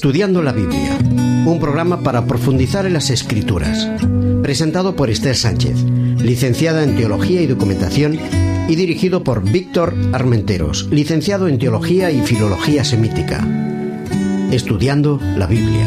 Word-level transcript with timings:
Estudiando 0.00 0.40
la 0.40 0.52
Biblia, 0.52 0.96
un 1.44 1.58
programa 1.60 2.00
para 2.00 2.24
profundizar 2.24 2.86
en 2.86 2.94
las 2.94 3.10
escrituras, 3.10 3.86
presentado 4.42 4.96
por 4.96 5.10
Esther 5.10 5.36
Sánchez, 5.36 5.76
licenciada 6.22 6.84
en 6.84 6.96
Teología 6.96 7.42
y 7.42 7.46
Documentación, 7.46 8.18
y 8.66 8.76
dirigido 8.76 9.22
por 9.22 9.42
Víctor 9.42 9.94
Armenteros, 10.14 10.88
licenciado 10.90 11.48
en 11.48 11.58
Teología 11.58 12.10
y 12.10 12.22
Filología 12.22 12.82
Semítica. 12.82 13.46
Estudiando 14.50 15.20
la 15.36 15.46
Biblia. 15.46 15.86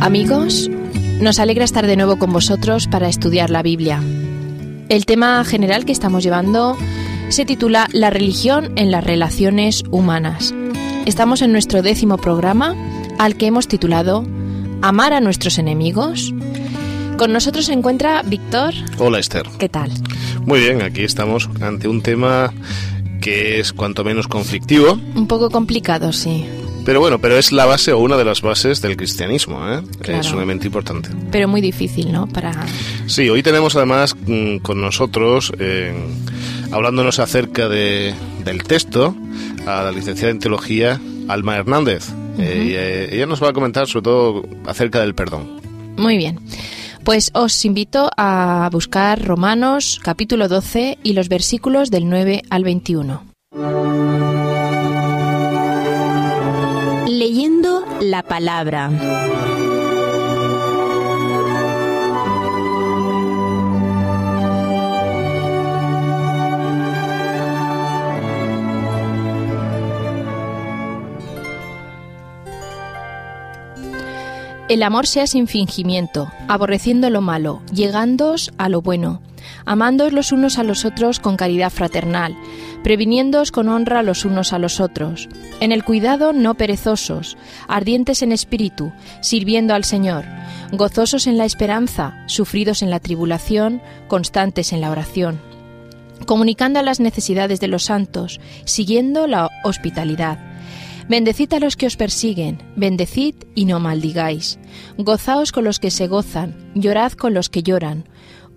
Amigos, 0.00 0.68
nos 1.20 1.38
alegra 1.38 1.64
estar 1.64 1.86
de 1.86 1.94
nuevo 1.94 2.18
con 2.18 2.32
vosotros 2.32 2.88
para 2.88 3.08
estudiar 3.08 3.50
la 3.50 3.62
Biblia. 3.62 4.02
El 4.88 5.06
tema 5.06 5.44
general 5.44 5.84
que 5.84 5.92
estamos 5.92 6.22
llevando 6.22 6.76
se 7.28 7.44
titula 7.44 7.88
La 7.92 8.10
religión 8.10 8.72
en 8.76 8.90
las 8.90 9.02
relaciones 9.02 9.84
humanas. 9.90 10.54
Estamos 11.06 11.42
en 11.42 11.52
nuestro 11.52 11.82
décimo 11.82 12.18
programa 12.18 12.76
al 13.18 13.36
que 13.36 13.46
hemos 13.46 13.68
titulado 13.68 14.24
Amar 14.82 15.12
a 15.12 15.20
nuestros 15.20 15.58
enemigos. 15.58 16.34
Con 17.16 17.32
nosotros 17.32 17.66
se 17.66 17.72
encuentra 17.72 18.22
Víctor. 18.22 18.74
Hola 18.98 19.18
Esther. 19.18 19.46
¿Qué 19.58 19.68
tal? 19.68 19.90
Muy 20.44 20.60
bien, 20.60 20.82
aquí 20.82 21.04
estamos 21.04 21.48
ante 21.60 21.88
un 21.88 22.02
tema 22.02 22.52
que 23.20 23.60
es 23.60 23.72
cuanto 23.72 24.04
menos 24.04 24.28
conflictivo. 24.28 24.98
Un 25.14 25.26
poco 25.26 25.48
complicado, 25.50 26.12
sí. 26.12 26.44
Pero 26.84 26.98
bueno, 27.00 27.20
pero 27.20 27.38
es 27.38 27.52
la 27.52 27.64
base 27.64 27.92
o 27.92 27.98
una 27.98 28.16
de 28.16 28.24
las 28.24 28.42
bases 28.42 28.82
del 28.82 28.96
cristianismo, 28.96 29.68
¿eh? 29.68 29.82
Claro. 30.00 30.20
Es 30.20 30.30
un 30.32 30.38
elemento 30.38 30.66
importante. 30.66 31.10
Pero 31.30 31.46
muy 31.46 31.60
difícil, 31.60 32.10
¿no? 32.10 32.26
Para... 32.26 32.52
Sí, 33.06 33.28
hoy 33.28 33.42
tenemos 33.42 33.76
además 33.76 34.16
mm, 34.26 34.58
con 34.58 34.80
nosotros, 34.80 35.52
eh, 35.58 35.94
hablándonos 36.72 37.20
acerca 37.20 37.68
de, 37.68 38.14
del 38.44 38.64
texto, 38.64 39.14
a 39.66 39.82
la 39.84 39.92
licenciada 39.92 40.32
en 40.32 40.40
teología 40.40 41.00
Alma 41.28 41.56
Hernández. 41.56 42.08
Eh, 42.38 42.66
y, 42.66 42.74
eh, 42.74 43.14
ella 43.14 43.26
nos 43.26 43.42
va 43.42 43.50
a 43.50 43.52
comentar 43.52 43.86
sobre 43.86 44.04
todo 44.04 44.42
acerca 44.66 45.00
del 45.00 45.14
perdón. 45.14 45.60
Muy 45.96 46.16
bien. 46.16 46.40
Pues 47.04 47.30
os 47.34 47.64
invito 47.64 48.10
a 48.16 48.68
buscar 48.72 49.24
Romanos 49.24 50.00
capítulo 50.02 50.48
12 50.48 50.98
y 51.02 51.12
los 51.12 51.28
versículos 51.28 51.90
del 51.90 52.08
9 52.08 52.42
al 52.48 52.64
21. 52.64 53.22
Leyendo 57.32 57.82
la 58.02 58.22
palabra. 58.22 58.90
El 74.68 74.82
amor 74.82 75.06
sea 75.06 75.26
sin 75.26 75.46
fingimiento, 75.46 76.30
aborreciendo 76.48 77.08
lo 77.08 77.22
malo, 77.22 77.62
llegándoos 77.72 78.52
a 78.58 78.68
lo 78.68 78.82
bueno, 78.82 79.22
amándoos 79.64 80.12
los 80.12 80.32
unos 80.32 80.58
a 80.58 80.64
los 80.64 80.84
otros 80.84 81.18
con 81.18 81.38
caridad 81.38 81.70
fraternal, 81.70 82.36
previniéndoos 82.82 83.52
con 83.52 83.68
honra 83.68 84.02
los 84.02 84.24
unos 84.24 84.52
a 84.52 84.58
los 84.58 84.80
otros, 84.80 85.28
en 85.60 85.72
el 85.72 85.84
cuidado 85.84 86.32
no 86.32 86.54
perezosos, 86.54 87.36
ardientes 87.68 88.22
en 88.22 88.32
espíritu, 88.32 88.92
sirviendo 89.20 89.74
al 89.74 89.84
Señor, 89.84 90.24
gozosos 90.72 91.26
en 91.26 91.38
la 91.38 91.44
esperanza, 91.44 92.24
sufridos 92.26 92.82
en 92.82 92.90
la 92.90 93.00
tribulación, 93.00 93.80
constantes 94.08 94.72
en 94.72 94.80
la 94.80 94.90
oración, 94.90 95.40
comunicando 96.26 96.82
las 96.82 97.00
necesidades 97.00 97.60
de 97.60 97.68
los 97.68 97.84
santos, 97.84 98.40
siguiendo 98.64 99.26
la 99.26 99.50
hospitalidad. 99.64 100.38
Bendecid 101.08 101.52
a 101.52 101.58
los 101.58 101.76
que 101.76 101.86
os 101.86 101.96
persiguen, 101.96 102.62
bendecid 102.76 103.34
y 103.54 103.64
no 103.64 103.80
maldigáis. 103.80 104.58
Gozaos 104.96 105.52
con 105.52 105.64
los 105.64 105.80
que 105.80 105.90
se 105.90 106.06
gozan, 106.06 106.54
llorad 106.74 107.12
con 107.12 107.34
los 107.34 107.48
que 107.48 107.62
lloran. 107.62 108.04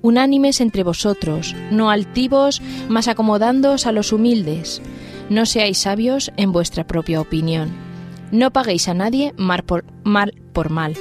Unánimes 0.06 0.62
entre 0.62 0.84
vosotros, 0.84 1.56
no 1.72 1.90
altivos, 1.90 2.62
mas 2.90 3.08
acomodándoos 3.08 3.88
a 3.88 3.92
los 3.92 4.14
humildes. 4.14 4.80
No 5.32 5.48
seáis 5.48 5.80
sabios 5.80 6.32
en 6.38 6.52
vuestra 6.52 6.86
propia 6.86 7.20
opinión. 7.20 7.72
No 8.32 8.52
paguéis 8.52 8.88
a 8.88 8.94
nadie 8.94 9.34
mal 9.36 9.64
por 9.64 10.70
mal. 10.70 10.94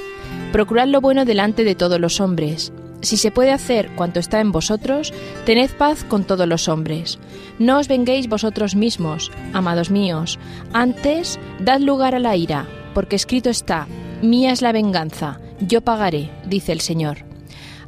Procurad 0.51 0.87
lo 0.87 1.01
bueno 1.01 1.23
delante 1.23 1.63
de 1.63 1.75
todos 1.75 1.99
los 1.99 2.19
hombres. 2.19 2.73
Si 3.01 3.17
se 3.17 3.29
puede 3.29 3.51
hacer 3.51 3.91
cuanto 3.95 4.19
está 4.19 4.39
en 4.39 4.51
vosotros, 4.51 5.13
tened 5.45 5.69
paz 5.77 6.03
con 6.03 6.23
todos 6.23 6.47
los 6.47 6.67
hombres. 6.67 7.19
No 7.59 7.77
os 7.77 7.87
venguéis 7.87 8.27
vosotros 8.27 8.73
mismos, 8.73 9.31
amados 9.53 9.91
míos, 9.91 10.39
antes 10.73 11.39
dad 11.59 11.79
lugar 11.79 12.15
a 12.15 12.19
la 12.19 12.35
ira, 12.35 12.65
porque 12.95 13.17
escrito 13.17 13.51
está, 13.51 13.85
mía 14.23 14.51
es 14.51 14.63
la 14.63 14.71
venganza, 14.71 15.39
yo 15.59 15.81
pagaré, 15.81 16.31
dice 16.47 16.71
el 16.71 16.81
Señor. 16.81 17.24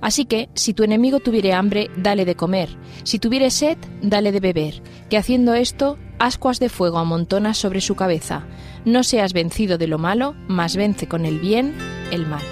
Así 0.01 0.25
que, 0.25 0.49
si 0.53 0.73
tu 0.73 0.83
enemigo 0.83 1.19
tuviere 1.19 1.53
hambre, 1.53 1.89
dale 1.97 2.25
de 2.25 2.35
comer, 2.35 2.69
si 3.03 3.19
tuviere 3.19 3.49
sed, 3.51 3.77
dale 4.01 4.31
de 4.31 4.39
beber, 4.39 4.81
que 5.09 5.17
haciendo 5.17 5.53
esto, 5.53 5.97
ascuas 6.19 6.59
de 6.59 6.69
fuego 6.69 6.97
amontonas 6.97 7.57
sobre 7.57 7.81
su 7.81 7.95
cabeza. 7.95 8.45
No 8.85 9.03
seas 9.03 9.33
vencido 9.33 9.77
de 9.77 9.87
lo 9.87 9.97
malo, 9.97 10.35
mas 10.47 10.75
vence 10.75 11.07
con 11.07 11.25
el 11.25 11.39
bien 11.39 11.73
el 12.11 12.25
mal. 12.25 12.43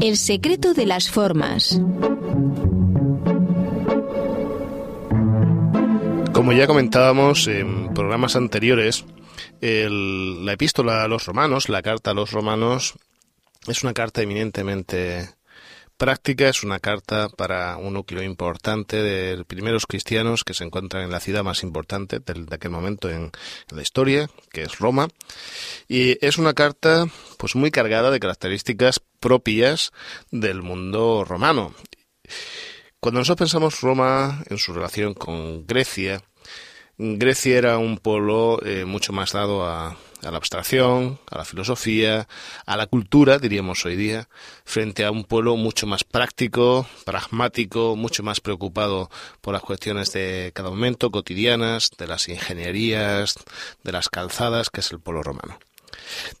El 0.00 0.16
secreto 0.16 0.74
de 0.74 0.86
las 0.86 1.10
formas. 1.10 1.80
Como 6.38 6.52
ya 6.52 6.68
comentábamos 6.68 7.48
en 7.48 7.92
programas 7.94 8.36
anteriores, 8.36 9.04
el- 9.60 10.46
la 10.46 10.52
epístola 10.52 11.02
a 11.02 11.08
los 11.08 11.26
romanos, 11.26 11.68
la 11.68 11.82
carta 11.82 12.12
a 12.12 12.14
los 12.14 12.30
romanos, 12.30 12.94
es 13.66 13.82
una 13.82 13.92
carta 13.92 14.22
eminentemente 14.22 15.30
práctica, 15.96 16.48
es 16.48 16.62
una 16.62 16.78
carta 16.78 17.28
para 17.28 17.76
un 17.76 17.94
núcleo 17.94 18.22
importante 18.22 19.02
de 19.02 19.44
primeros 19.46 19.84
cristianos 19.86 20.44
que 20.44 20.54
se 20.54 20.62
encuentran 20.62 21.02
en 21.02 21.10
la 21.10 21.18
ciudad 21.18 21.42
más 21.42 21.64
importante 21.64 22.20
del- 22.20 22.46
de 22.46 22.54
aquel 22.54 22.70
momento 22.70 23.10
en, 23.10 23.32
en 23.70 23.76
la 23.76 23.82
historia, 23.82 24.30
que 24.52 24.62
es 24.62 24.78
Roma. 24.78 25.08
Y 25.88 26.24
es 26.24 26.38
una 26.38 26.54
carta 26.54 27.06
pues 27.36 27.56
muy 27.56 27.72
cargada 27.72 28.12
de 28.12 28.20
características 28.20 29.00
propias 29.18 29.90
del 30.30 30.62
mundo 30.62 31.24
romano. 31.24 31.74
Cuando 33.00 33.20
nosotros 33.20 33.48
pensamos 33.48 33.80
Roma 33.80 34.42
en 34.50 34.58
su 34.58 34.72
relación 34.72 35.14
con 35.14 35.66
Grecia, 35.66 36.20
Grecia 36.98 37.56
era 37.56 37.78
un 37.78 37.98
pueblo 37.98 38.58
eh, 38.64 38.84
mucho 38.84 39.12
más 39.12 39.32
dado 39.32 39.64
a, 39.64 39.90
a 39.90 40.30
la 40.32 40.36
abstracción, 40.36 41.20
a 41.30 41.38
la 41.38 41.44
filosofía, 41.44 42.26
a 42.66 42.76
la 42.76 42.88
cultura, 42.88 43.38
diríamos 43.38 43.86
hoy 43.86 43.94
día, 43.94 44.28
frente 44.64 45.04
a 45.04 45.12
un 45.12 45.22
pueblo 45.22 45.54
mucho 45.56 45.86
más 45.86 46.02
práctico, 46.02 46.88
pragmático, 47.04 47.94
mucho 47.94 48.24
más 48.24 48.40
preocupado 48.40 49.10
por 49.40 49.54
las 49.54 49.62
cuestiones 49.62 50.12
de 50.12 50.50
cada 50.52 50.70
momento, 50.70 51.12
cotidianas, 51.12 51.90
de 51.96 52.08
las 52.08 52.28
ingenierías, 52.28 53.36
de 53.84 53.92
las 53.92 54.08
calzadas, 54.08 54.70
que 54.70 54.80
es 54.80 54.90
el 54.90 54.98
pueblo 54.98 55.22
romano. 55.22 55.60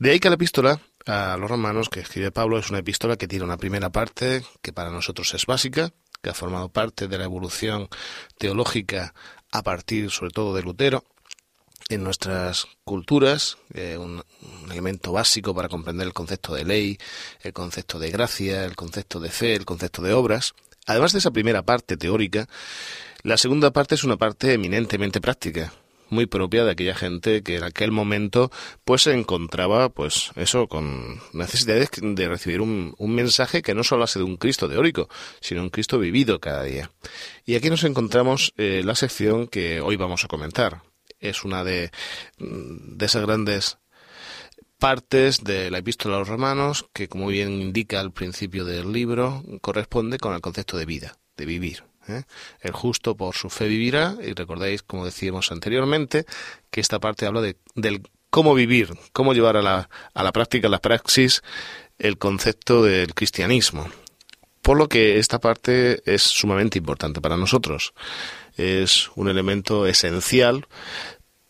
De 0.00 0.10
ahí 0.10 0.18
que 0.18 0.28
la 0.28 0.34
epístola 0.34 0.80
a 1.06 1.36
los 1.38 1.48
romanos 1.48 1.88
que 1.88 2.00
escribe 2.00 2.32
Pablo 2.32 2.58
es 2.58 2.68
una 2.68 2.80
epístola 2.80 3.16
que 3.16 3.28
tiene 3.28 3.44
una 3.44 3.56
primera 3.56 3.90
parte 3.90 4.42
que 4.60 4.72
para 4.72 4.90
nosotros 4.90 5.32
es 5.34 5.46
básica, 5.46 5.92
que 6.22 6.30
ha 6.30 6.34
formado 6.34 6.68
parte 6.68 7.08
de 7.08 7.18
la 7.18 7.24
evolución 7.24 7.88
teológica 8.38 9.14
a 9.50 9.62
partir 9.62 10.10
sobre 10.10 10.30
todo 10.30 10.54
de 10.54 10.62
Lutero 10.62 11.04
en 11.88 12.04
nuestras 12.04 12.66
culturas, 12.84 13.56
eh, 13.72 13.96
un, 13.96 14.22
un 14.42 14.72
elemento 14.72 15.12
básico 15.12 15.54
para 15.54 15.68
comprender 15.68 16.06
el 16.06 16.12
concepto 16.12 16.54
de 16.54 16.64
ley, 16.64 16.98
el 17.40 17.52
concepto 17.54 17.98
de 17.98 18.10
gracia, 18.10 18.64
el 18.64 18.76
concepto 18.76 19.20
de 19.20 19.30
fe, 19.30 19.54
el 19.54 19.64
concepto 19.64 20.02
de 20.02 20.12
obras. 20.12 20.54
Además 20.86 21.12
de 21.12 21.20
esa 21.20 21.30
primera 21.30 21.62
parte 21.62 21.96
teórica, 21.96 22.46
la 23.22 23.36
segunda 23.36 23.70
parte 23.70 23.94
es 23.94 24.04
una 24.04 24.16
parte 24.16 24.52
eminentemente 24.52 25.20
práctica, 25.20 25.72
muy 26.10 26.26
propia 26.26 26.64
de 26.64 26.72
aquella 26.72 26.94
gente 26.94 27.42
que 27.42 27.56
en 27.56 27.64
aquel 27.64 27.90
momento 27.90 28.50
pues 28.84 29.02
se 29.02 29.14
encontraba 29.14 29.88
pues 29.88 30.30
eso 30.36 30.68
con 30.68 31.20
necesidades 31.32 31.90
de 32.00 32.28
recibir 32.28 32.60
un, 32.60 32.94
un 32.98 33.14
mensaje 33.14 33.62
que 33.62 33.74
no 33.74 33.84
solo 33.84 34.04
hace 34.04 34.18
de 34.18 34.24
un 34.24 34.36
Cristo 34.36 34.68
teórico 34.68 35.08
sino 35.40 35.62
un 35.62 35.70
Cristo 35.70 35.98
vivido 35.98 36.40
cada 36.40 36.62
día. 36.64 36.90
Y 37.44 37.54
aquí 37.54 37.70
nos 37.70 37.84
encontramos 37.84 38.52
eh, 38.56 38.82
la 38.84 38.94
sección 38.94 39.46
que 39.48 39.80
hoy 39.80 39.96
vamos 39.96 40.24
a 40.24 40.28
comentar. 40.28 40.82
Es 41.20 41.44
una 41.44 41.64
de, 41.64 41.90
de 42.38 43.06
esas 43.06 43.22
grandes 43.22 43.78
partes 44.78 45.42
de 45.42 45.70
la 45.70 45.78
epístola 45.78 46.16
a 46.16 46.18
los 46.20 46.28
romanos 46.28 46.86
que 46.92 47.08
como 47.08 47.26
bien 47.26 47.60
indica 47.60 47.98
al 47.98 48.12
principio 48.12 48.64
del 48.64 48.92
libro 48.92 49.42
corresponde 49.60 50.18
con 50.18 50.34
el 50.34 50.40
concepto 50.40 50.76
de 50.76 50.86
vida 50.86 51.18
de 51.36 51.46
vivir 51.46 51.82
¿eh? 52.08 52.24
El 52.60 52.72
justo 52.72 53.16
por 53.16 53.34
su 53.34 53.50
fe 53.50 53.68
vivirá, 53.68 54.16
y 54.22 54.34
recordáis, 54.34 54.82
como 54.82 55.04
decíamos 55.04 55.52
anteriormente, 55.52 56.24
que 56.70 56.80
esta 56.80 56.98
parte 56.98 57.26
habla 57.26 57.40
de, 57.40 57.56
del 57.74 58.02
cómo 58.30 58.54
vivir, 58.54 58.90
cómo 59.12 59.34
llevar 59.34 59.56
a 59.56 59.62
la, 59.62 59.88
a 60.14 60.22
la 60.22 60.32
práctica, 60.32 60.68
a 60.68 60.70
la 60.70 60.80
praxis, 60.80 61.42
el 61.98 62.18
concepto 62.18 62.82
del 62.82 63.14
cristianismo. 63.14 63.88
Por 64.62 64.76
lo 64.76 64.88
que 64.88 65.18
esta 65.18 65.38
parte 65.38 66.02
es 66.04 66.22
sumamente 66.22 66.78
importante 66.78 67.20
para 67.20 67.36
nosotros. 67.36 67.94
Es 68.56 69.10
un 69.14 69.28
elemento 69.28 69.86
esencial 69.86 70.66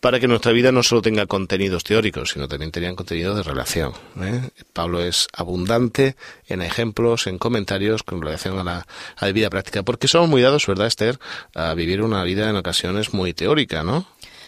para 0.01 0.21
que 0.21 0.29
nuestra 0.29 0.53
vida 0.53 0.71
no 0.71 0.83
solo 0.83 1.03
tenga 1.03 1.27
contenidos 1.27 1.83
teóricos, 1.83 2.31
sino 2.31 2.47
también 2.47 2.71
tenga 2.71 2.95
contenidos 2.95 3.37
de 3.37 3.43
relación. 3.43 3.93
¿eh? 4.21 4.49
Pablo 4.73 5.03
es 5.03 5.27
abundante 5.33 6.17
en 6.47 6.63
ejemplos, 6.63 7.27
en 7.27 7.39
comentarios 7.39 8.05
con 8.05 8.23
relación 8.23 8.59
a 8.59 8.65
la, 8.65 8.87
a 9.17 9.27
la 9.27 9.33
vida 9.33 9.51
práctica, 9.51 9.83
porque 9.83 10.07
somos 10.07 10.29
muy 10.29 10.41
dados, 10.41 10.67
¿verdad, 10.67 10.87
Esther?, 10.87 11.19
a 11.55 11.75
vivir 11.75 12.03
una 12.03 12.23
vida 12.23 12.49
en 12.49 12.57
ocasiones 12.57 13.13
muy 13.13 13.35
teórica, 13.35 13.83
¿no? 13.83 14.07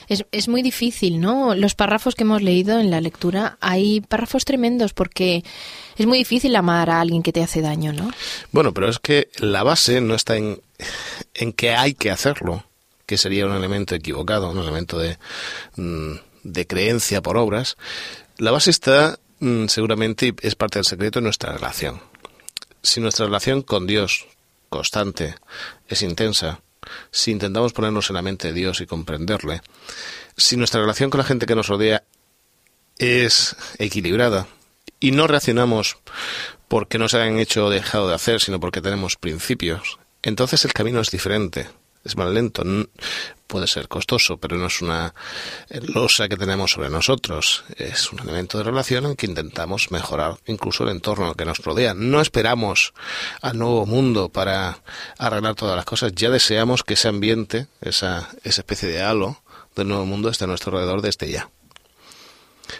Es, 0.08 0.24
es, 0.32 0.48
muy 0.48 0.62
difícil, 0.62 1.20
¿no? 1.20 1.54
Los 1.54 1.76
párrafos 1.76 2.16
que 2.16 2.24
hemos 2.24 2.42
leído 2.42 2.80
en 2.80 2.90
la 2.90 3.00
lectura, 3.00 3.58
hay 3.60 4.00
párrafos 4.00 4.44
tremendos 4.44 4.92
porque 4.92 5.44
es 5.96 6.06
muy 6.06 6.18
difícil 6.18 6.56
amar 6.56 6.90
a 6.90 7.00
alguien 7.00 7.22
que 7.22 7.32
te 7.32 7.42
hace 7.42 7.60
daño, 7.60 7.92
¿no? 7.92 8.10
Bueno, 8.50 8.74
pero 8.74 8.88
es 8.88 8.98
que 8.98 9.28
la 9.38 9.62
base 9.62 10.00
no 10.00 10.16
está 10.16 10.36
en, 10.36 10.60
en 11.34 11.52
que 11.52 11.74
hay 11.74 11.94
que 11.94 12.10
hacerlo, 12.10 12.64
que 13.10 13.18
sería 13.18 13.44
un 13.44 13.56
elemento 13.56 13.96
equivocado, 13.96 14.52
un 14.52 14.58
elemento 14.58 14.96
de, 14.96 15.18
mm, 15.74 16.12
de 16.44 16.66
creencia 16.68 17.20
por 17.20 17.36
obras. 17.38 17.76
La 18.38 18.52
base 18.52 18.70
está 18.70 19.18
mm, 19.40 19.66
seguramente, 19.66 20.32
es 20.42 20.54
parte 20.54 20.78
del 20.78 20.86
secreto, 20.86 21.18
en 21.18 21.24
nuestra 21.24 21.52
relación. 21.52 22.00
Si 22.84 23.00
nuestra 23.00 23.26
relación 23.26 23.62
con 23.62 23.88
Dios 23.88 24.28
constante 24.68 25.34
es 25.88 26.02
intensa, 26.02 26.60
si 27.10 27.32
intentamos 27.32 27.72
ponernos 27.72 28.08
en 28.10 28.14
la 28.14 28.22
mente 28.22 28.46
de 28.46 28.54
Dios 28.54 28.80
y 28.80 28.86
comprenderle, 28.86 29.60
si 30.36 30.56
nuestra 30.56 30.80
relación 30.80 31.10
con 31.10 31.18
la 31.18 31.24
gente 31.24 31.46
que 31.46 31.56
nos 31.56 31.66
rodea 31.66 32.04
es 32.96 33.56
equilibrada 33.78 34.46
y 35.00 35.10
no 35.10 35.26
reaccionamos 35.26 35.96
porque 36.68 36.98
nos 36.98 37.14
hayan 37.14 37.40
hecho 37.40 37.66
o 37.66 37.70
dejado 37.70 38.08
de 38.08 38.14
hacer, 38.14 38.40
sino 38.40 38.60
porque 38.60 38.80
tenemos 38.80 39.16
principios, 39.16 39.98
entonces 40.22 40.64
el 40.64 40.72
camino 40.72 41.00
es 41.00 41.10
diferente, 41.10 41.66
es 42.04 42.16
más 42.16 42.28
lento, 42.28 42.62
puede 43.46 43.66
ser 43.66 43.88
costoso, 43.88 44.38
pero 44.38 44.56
no 44.56 44.66
es 44.66 44.80
una 44.80 45.12
losa 45.82 46.28
que 46.28 46.36
tenemos 46.36 46.70
sobre 46.70 46.88
nosotros, 46.88 47.64
es 47.76 48.12
un 48.12 48.20
elemento 48.20 48.58
de 48.58 48.64
relación 48.64 49.06
en 49.06 49.16
que 49.16 49.26
intentamos 49.26 49.90
mejorar 49.90 50.36
incluso 50.46 50.84
el 50.84 50.90
entorno 50.90 51.34
que 51.34 51.44
nos 51.44 51.58
rodea. 51.58 51.92
No 51.94 52.20
esperamos 52.20 52.94
al 53.42 53.58
nuevo 53.58 53.86
mundo 53.86 54.28
para 54.28 54.78
arreglar 55.18 55.56
todas 55.56 55.76
las 55.76 55.84
cosas, 55.84 56.12
ya 56.14 56.30
deseamos 56.30 56.84
que 56.84 56.94
ese 56.94 57.08
ambiente, 57.08 57.66
esa, 57.80 58.30
esa 58.44 58.60
especie 58.60 58.88
de 58.88 59.02
halo 59.02 59.42
del 59.74 59.88
nuevo 59.88 60.06
mundo 60.06 60.28
esté 60.28 60.44
a 60.44 60.46
nuestro 60.46 60.72
alrededor 60.72 61.02
desde 61.02 61.30
ya. 61.30 61.50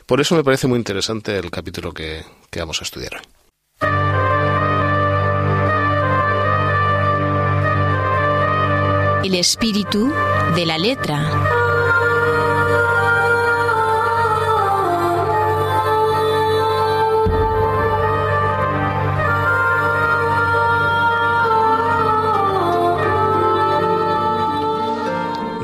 Por 0.07 0.21
eso 0.21 0.37
me 0.37 0.45
parece 0.45 0.69
muy 0.69 0.79
interesante 0.79 1.37
el 1.37 1.51
capítulo 1.51 1.93
que, 1.93 2.25
que 2.49 2.61
vamos 2.61 2.81
a 2.81 2.85
estudiar 2.85 3.17
hoy. 3.17 3.40
El 9.23 9.35
espíritu 9.35 10.11
de 10.57 10.65
la 10.65 10.79
letra. 10.79 11.31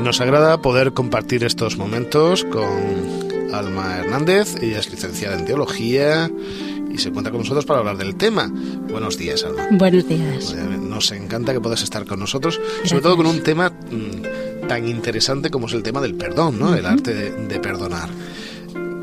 Nos 0.03 0.21
agrada 0.21 0.61
poder 0.61 0.93
compartir 0.93 1.43
estos 1.43 1.77
momentos 1.77 2.43
con 2.45 3.53
Alma 3.53 3.97
Hernández. 3.97 4.55
Ella 4.61 4.79
es 4.79 4.91
licenciada 4.91 5.37
en 5.37 5.45
teología 5.45 6.29
y 6.97 6.99
se 6.99 7.09
encuentra 7.09 7.31
con 7.31 7.41
nosotros 7.41 7.65
para 7.65 7.79
hablar 7.79 7.97
del 7.97 8.15
tema. 8.15 8.51
Buenos 8.89 9.17
días, 9.17 9.43
Alma. 9.43 9.67
Buenos 9.71 10.07
días. 10.07 10.55
Nos 10.81 11.11
encanta 11.11 11.53
que 11.53 11.61
puedas 11.61 11.83
estar 11.83 12.05
con 12.05 12.19
nosotros, 12.19 12.59
sobre 12.83 13.03
todo 13.03 13.15
con 13.15 13.27
un 13.27 13.41
tema 13.41 13.69
mmm, 13.69 14.67
tan 14.67 14.87
interesante 14.87 15.49
como 15.49 15.67
es 15.67 15.73
el 15.73 15.83
tema 15.83 16.01
del 16.01 16.15
perdón, 16.15 16.59
¿no? 16.59 16.69
Uh 16.69 16.69
-huh. 16.71 16.79
El 16.79 16.85
arte 16.85 17.13
de, 17.13 17.31
de, 17.31 17.59
perdonar. 17.59 18.09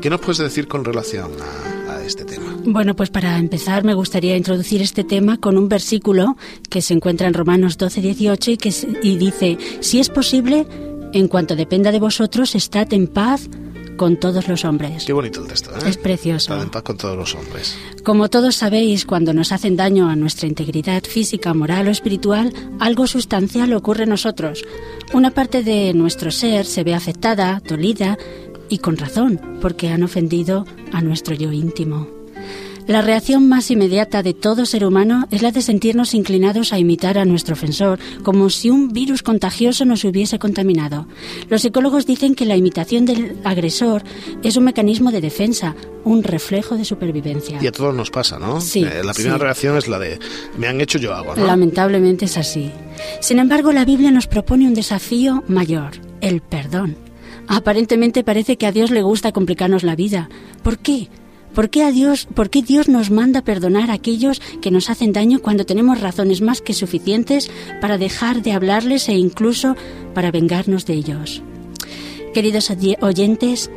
¿Qué 0.01 0.09
nos 0.09 0.19
puedes 0.19 0.39
decir 0.39 0.67
con 0.67 0.83
relación 0.83 1.31
a, 1.41 1.93
a 1.93 2.03
este 2.03 2.25
tema? 2.25 2.53
Bueno, 2.65 2.95
pues 2.95 3.09
para 3.09 3.37
empezar 3.37 3.83
me 3.83 3.93
gustaría 3.93 4.35
introducir 4.35 4.81
este 4.81 5.03
tema 5.03 5.37
con 5.37 5.57
un 5.57 5.69
versículo 5.69 6.35
que 6.69 6.81
se 6.81 6.93
encuentra 6.93 7.27
en 7.27 7.33
Romanos 7.33 7.77
12, 7.77 8.01
18 8.01 8.51
y, 8.51 8.57
que, 8.57 8.73
y 9.03 9.17
dice, 9.17 9.57
si 9.79 9.99
es 9.99 10.09
posible, 10.09 10.67
en 11.13 11.27
cuanto 11.27 11.55
dependa 11.55 11.91
de 11.91 11.99
vosotros, 11.99 12.55
estad 12.55 12.91
en 12.93 13.07
paz 13.07 13.49
con 13.97 14.17
todos 14.17 14.47
los 14.47 14.65
hombres. 14.65 15.05
Qué 15.05 15.13
bonito 15.13 15.41
el 15.41 15.47
texto, 15.47 15.71
¿eh? 15.71 15.89
Es 15.89 15.97
precioso. 15.97 16.53
Estad 16.53 16.63
en 16.63 16.69
paz 16.69 16.83
con 16.83 16.97
todos 16.97 17.17
los 17.17 17.35
hombres. 17.35 17.77
Como 18.03 18.29
todos 18.29 18.55
sabéis, 18.55 19.05
cuando 19.05 19.33
nos 19.33 19.51
hacen 19.51 19.75
daño 19.75 20.09
a 20.09 20.15
nuestra 20.15 20.47
integridad 20.47 21.03
física, 21.03 21.53
moral 21.53 21.87
o 21.87 21.91
espiritual, 21.91 22.53
algo 22.79 23.07
sustancial 23.07 23.73
ocurre 23.73 24.03
en 24.03 24.09
nosotros. 24.09 24.63
Una 25.13 25.31
parte 25.31 25.63
de 25.63 25.93
nuestro 25.93 26.31
ser 26.31 26.65
se 26.65 26.83
ve 26.83 26.93
afectada, 26.93 27.61
dolida 27.67 28.17
y 28.69 28.79
con 28.79 28.97
razón, 28.97 29.59
porque 29.61 29.89
han 29.89 30.03
ofendido 30.03 30.65
a 30.91 31.01
nuestro 31.01 31.35
yo 31.35 31.51
íntimo. 31.51 32.24
La 32.87 33.01
reacción 33.01 33.49
más 33.49 33.71
inmediata 33.71 34.21
de 34.21 34.35
todo 34.35 34.67
ser 34.67 34.85
humano 34.85 35.27
es 35.31 35.41
la 35.41 35.51
de 35.51 35.63
sentirnos 35.63 36.13
inclinados 36.13 36.71
a 36.71 36.77
imitar 36.77 37.17
a 37.17 37.25
nuestro 37.25 37.53
ofensor, 37.53 37.97
como 38.21 38.51
si 38.51 38.69
un 38.69 38.89
virus 38.89 39.23
contagioso 39.23 39.85
nos 39.85 40.03
hubiese 40.03 40.37
contaminado. 40.37 41.07
Los 41.49 41.63
psicólogos 41.63 42.05
dicen 42.05 42.35
que 42.35 42.45
la 42.45 42.55
imitación 42.55 43.05
del 43.05 43.37
agresor 43.43 44.03
es 44.43 44.55
un 44.55 44.65
mecanismo 44.65 45.11
de 45.11 45.19
defensa, 45.19 45.75
un 46.03 46.21
reflejo 46.21 46.77
de 46.77 46.85
supervivencia. 46.85 47.57
Y 47.59 47.65
a 47.65 47.71
todos 47.71 47.95
nos 47.95 48.11
pasa, 48.11 48.37
¿no? 48.37 48.61
Sí. 48.61 48.83
Eh, 48.83 49.01
la 49.03 49.13
primera 49.13 49.37
sí. 49.37 49.41
reacción 49.41 49.77
es 49.77 49.87
la 49.87 49.97
de 49.97 50.19
me 50.59 50.67
han 50.67 50.79
hecho 50.79 50.99
yo 50.99 51.15
algo, 51.15 51.35
¿no? 51.35 51.43
Lamentablemente 51.43 52.25
es 52.25 52.37
así. 52.37 52.71
Sin 53.19 53.39
embargo, 53.39 53.71
la 53.71 53.85
Biblia 53.85 54.11
nos 54.11 54.27
propone 54.27 54.67
un 54.67 54.75
desafío 54.75 55.43
mayor, 55.47 55.93
el 56.21 56.41
perdón. 56.41 56.95
Aparentemente 57.47 58.23
parece 58.23 58.57
que 58.57 58.67
a 58.67 58.71
Dios 58.71 58.91
le 58.91 59.01
gusta 59.01 59.31
complicarnos 59.31 59.81
la 59.83 59.95
vida. 59.95 60.29
¿Por 60.61 60.77
qué? 60.77 61.09
¿Por 61.55 61.69
qué, 61.69 61.89
Dios, 61.93 62.27
¿Por 62.35 62.49
qué 62.49 62.61
Dios 62.61 62.89
nos 62.89 63.11
manda 63.11 63.41
perdonar 63.41 63.89
a 63.89 63.93
aquellos 63.93 64.41
que 64.61 64.71
nos 64.71 64.89
hacen 64.89 65.13
daño 65.13 65.39
cuando 65.41 65.65
tenemos 65.65 66.01
razones 66.01 66.41
más 66.41 66.59
que 66.59 66.73
suficientes 66.73 67.49
para 67.79 67.97
dejar 67.97 68.43
de 68.43 68.51
hablarles 68.51 69.07
e 69.07 69.13
incluso 69.13 69.77
para 70.13 70.31
vengarnos 70.31 70.85
de 70.85 70.95
ellos? 70.95 71.41
Queridos 72.33 72.69
oyentes, 72.99 73.71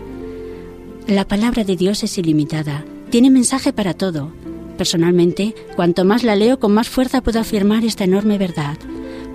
la 1.07 1.29
palabra 1.29 1.63
de 1.63 1.77
Dios 1.77 2.03
es 2.03 2.19
ilimitada, 2.19 2.85
tiene 3.11 3.31
mensaje 3.31 3.73
para 3.73 3.95
todo. 3.95 4.33
Personalmente, 4.77 5.55
cuanto 5.77 6.05
más 6.05 6.25
la 6.25 6.35
leo, 6.35 6.59
con 6.59 6.75
más 6.75 6.89
fuerza 6.89 7.23
puedo 7.23 7.39
afirmar 7.39 7.85
esta 7.85 8.03
enorme 8.03 8.39
verdad. 8.39 8.77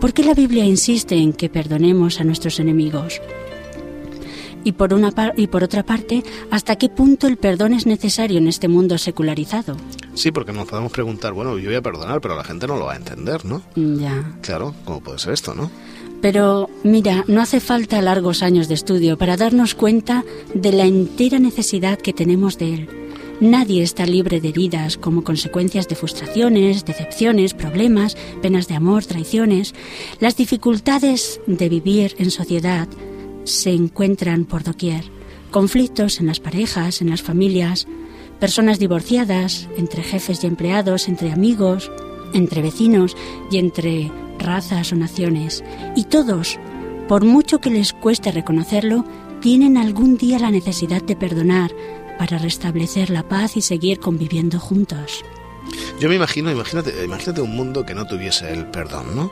¿Por 0.02 0.12
qué 0.12 0.22
la 0.22 0.34
Biblia 0.34 0.66
insiste 0.66 1.16
en 1.16 1.32
que 1.32 1.48
perdonemos 1.48 2.20
a 2.20 2.26
nuestros 2.26 2.60
enemigos? 2.60 3.22
Y 4.63 4.74
por, 4.74 4.93
una 4.93 5.13
y 5.38 5.48
por 5.48 5.63
otra 5.63 5.84
parte, 5.84 6.24
¿hasta 6.51 6.75
qué 6.75 6.89
punto 6.89 7.27
el 7.27 7.38
perdón 7.38 7.74
es 7.74 7.86
necesario 7.86 8.38
en 8.38 8.48
este 8.48 8.67
mundo 8.67 8.98
secularizado? 8.98 9.77
Sí, 10.13 10.32
porque 10.32 10.53
nos 10.53 10.67
podemos 10.67 10.91
preguntar, 10.91 11.34
bueno, 11.34 11.58
yo 11.58 11.70
voy 11.70 11.75
a 11.75 11.82
perdonar, 11.82 12.22
pero 12.22 12.36
la 12.36 12.43
gente 12.43 12.67
no 12.67 12.77
lo 12.77 12.86
va 12.86 12.93
a 12.93 12.98
entender, 12.98 13.46
¿no? 13.46 13.62
Ya. 13.75 14.38
Claro, 14.41 14.75
¿cómo 14.86 15.01
puede 15.01 15.20
ser 15.20 15.34
esto, 15.34 15.53
no? 15.53 15.72
Pero 16.22 16.70
mira, 16.84 17.25
no 17.27 17.41
hace 17.41 17.60
falta 17.60 18.01
largos 18.01 18.43
años 18.43 18.70
de 18.70 18.75
estudio 18.75 19.17
para 19.17 19.36
darnos 19.36 19.75
cuenta 19.75 20.24
de 20.53 20.72
la 20.72 20.86
entera 20.86 21.38
necesidad 21.38 22.00
que 22.00 22.13
tenemos 22.13 22.58
de 22.58 22.74
él. 22.74 22.89
Nadie 23.41 23.84
está 23.84 24.05
libre 24.05 24.39
de 24.39 24.50
heridas 24.50 24.96
como 24.96 25.25
consecuencias 25.25 25.89
de 25.89 25.96
frustraciones, 25.96 26.86
decepciones, 26.86 27.53
problemas, 27.53 28.15
penas 28.41 28.70
de 28.70 28.75
amor, 28.75 29.05
traiciones. 29.05 29.75
Las 30.22 30.38
dificultades 30.38 31.41
de 31.46 31.67
vivir 31.67 32.15
en 32.20 32.32
sociedad 32.32 32.88
se 33.44 33.72
encuentran 33.72 34.46
por 34.46 34.64
doquier. 34.64 35.04
Conflictos 35.52 36.20
en 36.20 36.28
las 36.28 36.40
parejas, 36.40 37.02
en 37.02 37.10
las 37.10 37.22
familias, 37.22 37.88
personas 38.40 38.80
divorciadas, 38.80 39.70
entre 39.78 40.04
jefes 40.04 40.44
y 40.44 40.48
empleados, 40.48 41.08
entre 41.08 41.32
amigos, 41.32 41.92
entre 42.34 42.62
vecinos 42.62 43.16
y 43.52 43.58
entre 43.58 44.12
razas 44.40 44.92
o 44.92 44.96
naciones. 44.96 45.64
Y 45.96 46.06
todos, 46.06 46.60
por 47.08 47.24
mucho 47.24 47.60
que 47.60 47.70
les 47.70 47.94
cueste 47.94 48.32
reconocerlo, 48.32 49.06
tienen 49.42 49.78
algún 49.78 50.18
día 50.18 50.40
la 50.40 50.52
necesidad 50.52 51.02
de 51.04 51.16
perdonar 51.16 51.72
para 52.18 52.38
restablecer 52.38 53.10
la 53.10 53.28
paz 53.28 53.58
y 53.58 53.62
seguir 53.62 54.00
conviviendo 54.00 54.60
juntos. 54.60 55.24
Yo 56.00 56.10
me 56.10 56.16
imagino, 56.16 56.52
imagínate, 56.52 57.04
imagínate 57.04 57.42
un 57.42 57.56
mundo 57.56 57.86
que 57.86 57.96
no 57.96 58.06
tuviese 58.06 58.52
el 58.52 58.66
perdón, 58.68 59.16
¿no? 59.16 59.32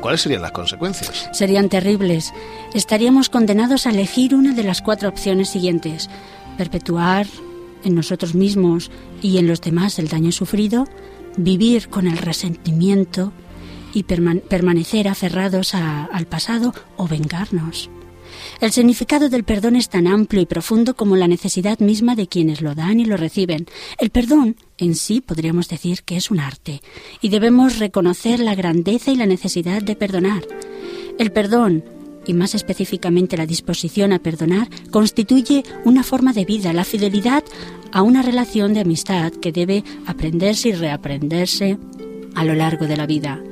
¿Cuáles 0.00 0.22
serían 0.22 0.42
las 0.42 0.52
consecuencias? 0.52 1.28
Serían 1.32 1.68
terribles. 1.68 2.32
Estaríamos 2.74 3.28
condenados 3.28 3.86
a 3.86 3.90
elegir 3.90 4.34
una 4.34 4.54
de 4.54 4.62
las 4.62 4.82
cuatro 4.82 5.08
opciones 5.08 5.50
siguientes. 5.50 6.08
Perpetuar 6.56 7.26
en 7.84 7.94
nosotros 7.94 8.34
mismos 8.34 8.90
y 9.22 9.38
en 9.38 9.46
los 9.46 9.60
demás 9.60 9.98
el 9.98 10.08
daño 10.08 10.32
sufrido, 10.32 10.86
vivir 11.36 11.88
con 11.88 12.06
el 12.06 12.18
resentimiento, 12.18 13.32
y 13.92 14.04
permanecer 14.04 15.08
aferrados 15.08 15.74
al 15.74 16.26
pasado 16.26 16.72
o 16.96 17.08
vengarnos. 17.08 17.90
El 18.60 18.72
significado 18.72 19.28
del 19.28 19.44
perdón 19.44 19.76
es 19.76 19.88
tan 19.88 20.06
amplio 20.06 20.42
y 20.42 20.46
profundo 20.46 20.94
como 20.94 21.16
la 21.16 21.28
necesidad 21.28 21.78
misma 21.78 22.14
de 22.14 22.26
quienes 22.26 22.60
lo 22.60 22.74
dan 22.74 23.00
y 23.00 23.04
lo 23.04 23.16
reciben. 23.16 23.66
El 23.98 24.10
perdón 24.10 24.56
en 24.78 24.94
sí 24.94 25.20
podríamos 25.20 25.68
decir 25.68 26.02
que 26.02 26.16
es 26.16 26.30
un 26.30 26.40
arte 26.40 26.80
y 27.20 27.28
debemos 27.28 27.78
reconocer 27.78 28.40
la 28.40 28.54
grandeza 28.54 29.10
y 29.10 29.16
la 29.16 29.26
necesidad 29.26 29.82
de 29.82 29.96
perdonar. 29.96 30.42
El 31.18 31.32
perdón 31.32 31.84
y 32.26 32.34
más 32.34 32.54
específicamente 32.54 33.36
la 33.36 33.46
disposición 33.46 34.12
a 34.12 34.18
perdonar, 34.18 34.68
constituye 34.90 35.64
una 35.84 36.02
forma 36.02 36.32
de 36.32 36.44
vida, 36.44 36.72
la 36.72 36.84
fidelidad 36.84 37.44
a 37.92 38.02
una 38.02 38.22
relación 38.22 38.74
de 38.74 38.80
amistad 38.80 39.32
que 39.32 39.52
debe 39.52 39.84
aprenderse 40.06 40.68
y 40.68 40.72
reaprenderse 40.72 41.78
a 42.34 42.44
lo 42.44 42.54
largo 42.54 42.86
de 42.86 42.96
la 42.96 43.06
vida. 43.06 43.42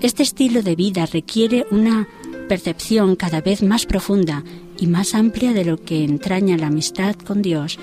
Este 0.00 0.22
estilo 0.22 0.62
de 0.62 0.76
vida 0.76 1.06
requiere 1.06 1.66
una 1.70 2.08
percepción 2.48 3.16
cada 3.16 3.40
vez 3.40 3.62
más 3.62 3.86
profunda 3.86 4.44
y 4.78 4.86
más 4.86 5.14
amplia 5.14 5.52
de 5.52 5.64
lo 5.64 5.82
que 5.82 6.04
entraña 6.04 6.56
la 6.56 6.68
amistad 6.68 7.14
con 7.14 7.42
Dios 7.42 7.78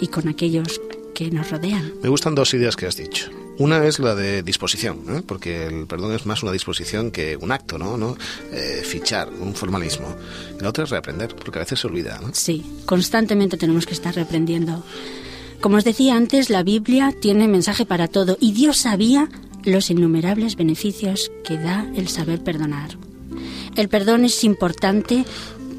y 0.00 0.08
con 0.08 0.28
aquellos 0.28 0.80
que 1.14 1.30
nos 1.30 1.50
rodean. 1.50 1.92
Me 2.02 2.08
gustan 2.08 2.34
dos 2.34 2.52
ideas 2.54 2.76
que 2.76 2.86
has 2.86 2.96
dicho. 2.96 3.30
Una 3.56 3.86
es 3.86 4.00
la 4.00 4.16
de 4.16 4.42
disposición, 4.42 5.04
¿eh? 5.08 5.22
porque 5.24 5.66
el 5.66 5.86
perdón 5.86 6.12
es 6.12 6.26
más 6.26 6.42
una 6.42 6.50
disposición 6.50 7.12
que 7.12 7.36
un 7.36 7.52
acto, 7.52 7.78
¿no? 7.78 7.96
¿No? 7.96 8.16
Eh, 8.52 8.82
fichar, 8.84 9.28
un 9.28 9.54
formalismo. 9.54 10.08
Y 10.58 10.62
la 10.62 10.70
otra 10.70 10.84
es 10.84 10.90
reaprender, 10.90 11.36
porque 11.36 11.60
a 11.60 11.62
veces 11.62 11.78
se 11.78 11.86
olvida. 11.86 12.18
¿no? 12.20 12.30
Sí, 12.32 12.64
constantemente 12.84 13.56
tenemos 13.56 13.86
que 13.86 13.94
estar 13.94 14.12
reaprendiendo. 14.14 14.82
Como 15.60 15.76
os 15.76 15.84
decía 15.84 16.16
antes, 16.16 16.50
la 16.50 16.64
Biblia 16.64 17.14
tiene 17.18 17.46
mensaje 17.46 17.86
para 17.86 18.08
todo 18.08 18.36
y 18.40 18.52
Dios 18.52 18.78
sabía 18.78 19.28
los 19.62 19.88
innumerables 19.88 20.56
beneficios 20.56 21.30
que 21.44 21.56
da 21.56 21.90
el 21.94 22.08
saber 22.08 22.42
perdonar. 22.42 22.98
El 23.76 23.88
perdón 23.88 24.24
es 24.24 24.44
importante 24.44 25.24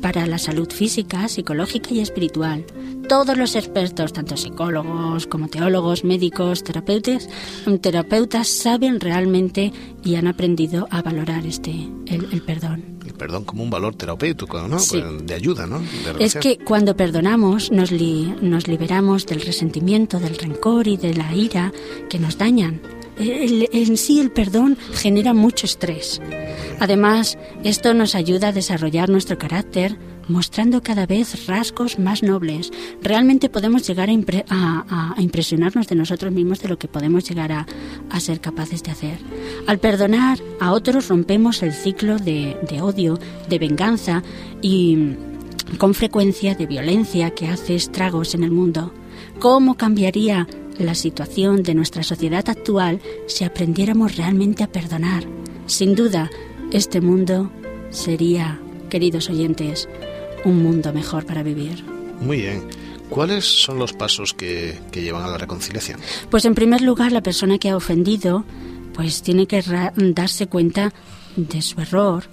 para 0.02 0.28
la 0.28 0.38
salud 0.38 0.70
física, 0.70 1.28
psicológica 1.28 1.94
y 1.94 2.00
espiritual. 2.00 2.66
Todos 3.08 3.38
los 3.38 3.56
expertos, 3.56 4.14
tanto 4.14 4.36
psicólogos 4.36 5.28
como 5.28 5.48
teólogos, 5.48 6.04
médicos, 6.04 6.64
terapeutas, 6.64 7.30
terapeutas 7.82 8.48
saben 8.48 9.00
realmente 9.00 9.72
y 10.04 10.16
han 10.16 10.28
aprendido 10.28 10.88
a 10.92 11.02
valorar 11.02 11.46
este 11.46 11.72
el, 12.08 12.42
perdón. 12.46 13.00
El 13.06 13.14
perdón 13.14 13.46
como 13.46 13.64
un 13.64 13.70
valor 13.70 13.96
terapéutico, 13.96 14.68
¿no? 14.68 14.78
De 15.24 15.34
ayuda, 15.34 15.66
¿no? 15.68 15.82
es 16.20 16.36
que 16.36 16.58
cuando 16.58 16.96
perdonamos 16.96 17.72
nos, 17.72 17.92
nos 17.92 18.68
liberamos 18.68 19.26
del 19.26 19.42
resentimiento, 19.42 20.20
del 20.20 20.38
rencor 20.38 20.88
y 20.88 20.98
de 20.98 21.14
la 21.14 21.34
ira 21.34 21.72
que 22.10 22.20
nos 22.20 22.38
dañan 22.38 22.82
en 23.18 23.98
sí 23.98 24.20
el 24.20 24.32
perdón 24.32 24.78
genera 24.94 25.34
mucho 25.34 25.66
estrés. 25.66 26.22
Además, 26.80 27.38
esto 27.64 27.94
nos 27.94 28.16
ayuda 28.16 28.50
a 28.50 28.52
desarrollar 28.52 29.10
nuestro 29.10 29.38
carácter, 29.38 29.98
mostrando 30.28 30.82
cada 30.82 31.06
vez 31.06 31.46
rasgos 31.48 32.00
más 32.00 32.24
nobles. 32.24 32.72
Realmente 33.02 33.50
podemos 33.50 33.88
llegar 33.88 34.10
a, 34.10 35.16
impresionarnos 35.18 35.88
de 35.88 35.96
nosotros 35.96 36.34
mismos 36.34 36.62
de 36.62 36.70
lo 36.70 36.78
que 36.78 36.88
podemos 36.88 37.28
llegar 37.28 37.52
a, 37.52 37.66
ser 38.20 38.42
capaces 38.42 38.84
de 38.84 38.92
hacer. 38.92 39.18
Al 39.68 39.80
perdonar 39.80 40.40
a 40.60 40.72
otros 40.72 41.08
rompemos 41.08 41.62
el 41.64 41.74
ciclo 41.74 42.18
de, 42.18 42.58
de 42.70 42.82
odio, 42.82 43.20
de 43.50 43.60
venganza 43.60 44.24
y 44.62 45.16
con 45.78 45.94
frecuencia 45.94 46.56
de 46.56 46.66
violencia 46.66 47.32
que 47.32 47.48
hace 47.48 47.76
estragos 47.76 48.36
en 48.36 48.44
el 48.44 48.52
mundo. 48.52 48.94
¿Cómo 49.40 49.76
cambiaría 49.76 50.48
la 50.80 50.96
situación 50.96 51.64
de 51.64 51.74
nuestra 51.74 52.04
sociedad 52.04 52.48
actual 52.50 53.02
si 53.28 53.44
aprendiéramos 53.44 54.18
realmente 54.18 54.64
a 54.64 54.72
perdonar. 54.72 55.26
Sin 55.68 55.96
duda, 55.96 56.30
este 56.72 57.02
mundo 57.02 57.52
sería, 57.90 58.60
queridos 58.90 59.30
oyentes, 59.30 59.88
un 60.44 60.62
mundo 60.62 60.94
mejor 60.94 61.26
para 61.26 61.44
vivir. 61.44 61.84
Muy 62.22 62.42
bien. 62.42 62.64
¿Cuáles 63.10 63.46
son 63.46 63.78
los 63.78 63.94
pasos 63.94 64.34
que, 64.34 64.80
llevan 64.94 65.24
a 65.24 65.28
la 65.28 65.38
reconciliación? 65.38 66.00
Pues 66.30 66.46
en 66.46 66.56
primer 66.56 66.82
lugar, 66.82 67.12
la 67.12 67.22
persona 67.22 67.58
que 67.58 67.70
ha 67.70 67.78
ofendido 67.78 68.44
pues 68.94 69.22
tiene 69.22 69.46
que 69.46 69.62
darse 69.96 70.48
cuenta 70.48 70.94
de 71.36 71.62
su 71.62 71.80
error 71.82 72.24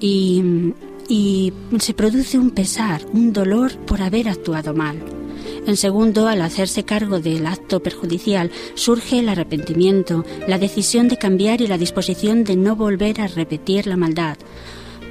y, 0.00 0.72
y 1.08 1.52
se 1.78 1.92
produce 1.92 2.38
un 2.38 2.50
pesar, 2.50 3.04
un 3.12 3.32
dolor 3.32 3.76
por 3.78 4.00
haber 4.00 4.28
actuado 4.28 4.72
mal. 4.74 5.19
En 5.66 5.76
segundo, 5.76 6.26
al 6.26 6.42
hacerse 6.42 6.84
cargo 6.84 7.20
del 7.20 7.46
acto 7.46 7.80
perjudicial, 7.80 8.50
surge 8.74 9.18
el 9.18 9.28
arrepentimiento, 9.28 10.24
la 10.48 10.58
decisión 10.58 11.08
de 11.08 11.16
cambiar 11.16 11.60
y 11.60 11.66
la 11.66 11.78
disposición 11.78 12.44
de 12.44 12.56
no 12.56 12.76
volver 12.76 13.20
a 13.20 13.28
repetir 13.28 13.86
la 13.86 13.96
maldad. 13.96 14.36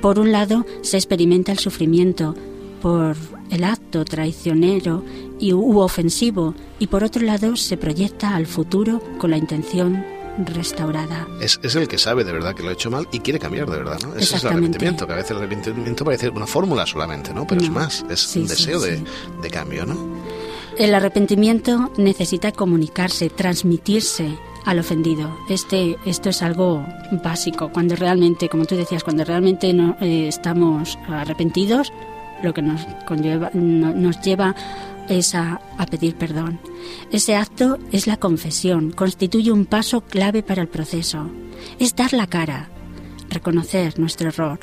Por 0.02 0.20
un 0.20 0.32
lado, 0.32 0.66
se 0.82 0.98
experimenta 0.98 1.52
el 1.52 1.60
sufrimiento 1.60 2.36
por 2.82 3.16
el 3.52 3.64
acto 3.64 4.06
traicionero 4.06 5.04
y 5.40 5.54
u 5.54 5.80
ofensivo, 5.80 6.56
y 6.80 6.88
por 6.88 7.04
otro 7.04 7.24
lado, 7.24 7.56
se 7.56 7.78
proyecta 7.78 8.36
al 8.36 8.48
futuro 8.48 9.02
con 9.18 9.32
la 9.32 9.38
intención 9.38 10.04
restaurada. 10.46 11.28
Es, 11.42 11.60
el 11.76 11.88
que 11.88 11.98
sabe 11.98 12.24
de 12.24 12.32
verdad 12.32 12.56
que 12.56 12.64
lo 12.64 12.70
ha 12.70 12.74
hecho 12.74 12.90
mal 12.90 13.08
y 13.12 13.20
quiere 13.20 13.40
cambiar 13.40 13.70
de 13.70 13.78
verdad, 13.78 14.00
¿no? 14.02 14.16
Ese 14.16 14.38
es 14.38 14.44
el 14.44 14.52
arrepentimiento, 14.52 15.06
que 15.06 15.14
a 15.14 15.16
veces 15.18 15.32
el 15.32 15.38
arrepentimiento 15.38 16.06
parece 16.06 16.30
una 16.30 16.48
fórmula 16.48 16.86
solamente, 16.86 17.34
¿no? 17.34 17.46
Pero 17.46 17.62
es 17.62 17.70
más, 17.70 18.06
es 18.10 18.36
un 18.36 18.48
deseo 18.48 18.80
de, 18.80 19.04
de, 19.42 19.50
cambio, 19.50 19.86
¿no? 19.86 20.19
El 20.80 20.96
arrepentimiento 20.96 21.92
necesita 21.98 22.54
comunicarse, 22.54 23.30
transmitirse 23.30 24.40
al 24.64 24.80
ofendido. 24.80 25.30
Este, 25.50 25.98
esto 26.06 26.30
es 26.30 26.42
algo 26.42 26.86
básico. 27.22 27.70
Cuando 27.70 27.98
realmente, 27.98 28.48
como 28.48 28.64
tú 28.64 28.78
decías, 28.78 29.04
cuando 29.04 29.26
realmente 29.26 29.74
no, 29.74 29.98
eh, 30.00 30.30
estamos 30.30 30.98
arrepentidos, 31.10 31.92
lo 32.42 32.54
que 32.54 32.62
nos, 32.62 32.80
conlleva, 33.06 33.52
nos 33.54 34.22
lleva 34.22 34.56
es 35.10 35.36
a, 35.36 35.60
a, 35.78 35.86
pedir 35.86 36.16
perdón. 36.16 36.62
Ese 37.12 37.36
acto 37.36 37.78
es 37.92 38.08
la 38.08 38.16
confesión, 38.16 38.92
constituye 38.92 39.52
un 39.52 39.66
paso 39.66 40.00
clave 40.00 40.44
para 40.44 40.62
el 40.62 40.70
proceso. 40.70 41.30
Es 41.78 41.94
dar 41.94 42.14
la 42.14 42.28
cara, 42.28 42.70
reconocer 43.30 44.00
nuestro 44.00 44.30
error. 44.30 44.60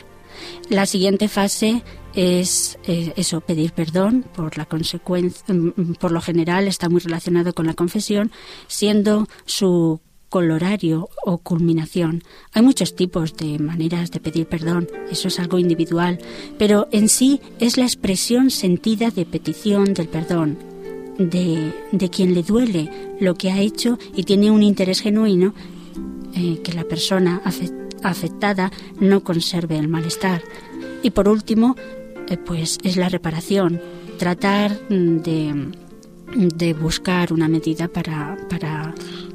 La 0.70 0.86
siguiente 0.86 1.28
fase 1.28 1.82
es 2.16 2.78
eh, 2.84 3.12
eso, 3.16 3.42
pedir 3.42 3.72
perdón 3.72 4.24
por 4.34 4.56
la 4.56 4.64
consecuencia, 4.64 5.54
mm, 5.54 5.94
por 6.00 6.10
lo 6.10 6.20
general 6.20 6.66
está 6.66 6.88
muy 6.88 7.00
relacionado 7.00 7.52
con 7.54 7.66
la 7.66 7.74
confesión, 7.74 8.32
siendo 8.66 9.28
su 9.44 10.00
colorario 10.30 11.08
o 11.24 11.38
culminación. 11.38 12.22
Hay 12.52 12.62
muchos 12.62 12.96
tipos 12.96 13.36
de 13.36 13.58
maneras 13.58 14.10
de 14.10 14.20
pedir 14.20 14.46
perdón, 14.46 14.88
eso 15.10 15.28
es 15.28 15.38
algo 15.38 15.58
individual, 15.58 16.18
pero 16.58 16.88
en 16.90 17.08
sí 17.08 17.40
es 17.60 17.76
la 17.76 17.84
expresión 17.84 18.50
sentida 18.50 19.10
de 19.10 19.26
petición 19.26 19.94
del 19.94 20.08
perdón, 20.08 20.58
de, 21.18 21.72
de 21.92 22.10
quien 22.10 22.34
le 22.34 22.42
duele 22.42 22.90
lo 23.20 23.34
que 23.34 23.50
ha 23.50 23.60
hecho 23.60 23.98
y 24.14 24.24
tiene 24.24 24.50
un 24.50 24.62
interés 24.62 25.00
genuino 25.00 25.54
eh, 26.34 26.60
que 26.62 26.72
la 26.72 26.84
persona 26.84 27.40
afectada 28.02 28.70
no 29.00 29.22
conserve 29.22 29.78
el 29.78 29.88
malestar. 29.88 30.42
Y 31.02 31.10
por 31.10 31.28
último, 31.28 31.76
pues 32.44 32.78
es 32.82 32.96
la 32.96 33.08
reparación, 33.08 33.80
tratar 34.18 34.72
mm, 34.88 35.18
de, 35.18 35.72
de 36.34 36.74
buscar 36.74 37.32
una 37.32 37.48
medida 37.48 37.88
para, 37.88 38.36
para, 38.48 38.94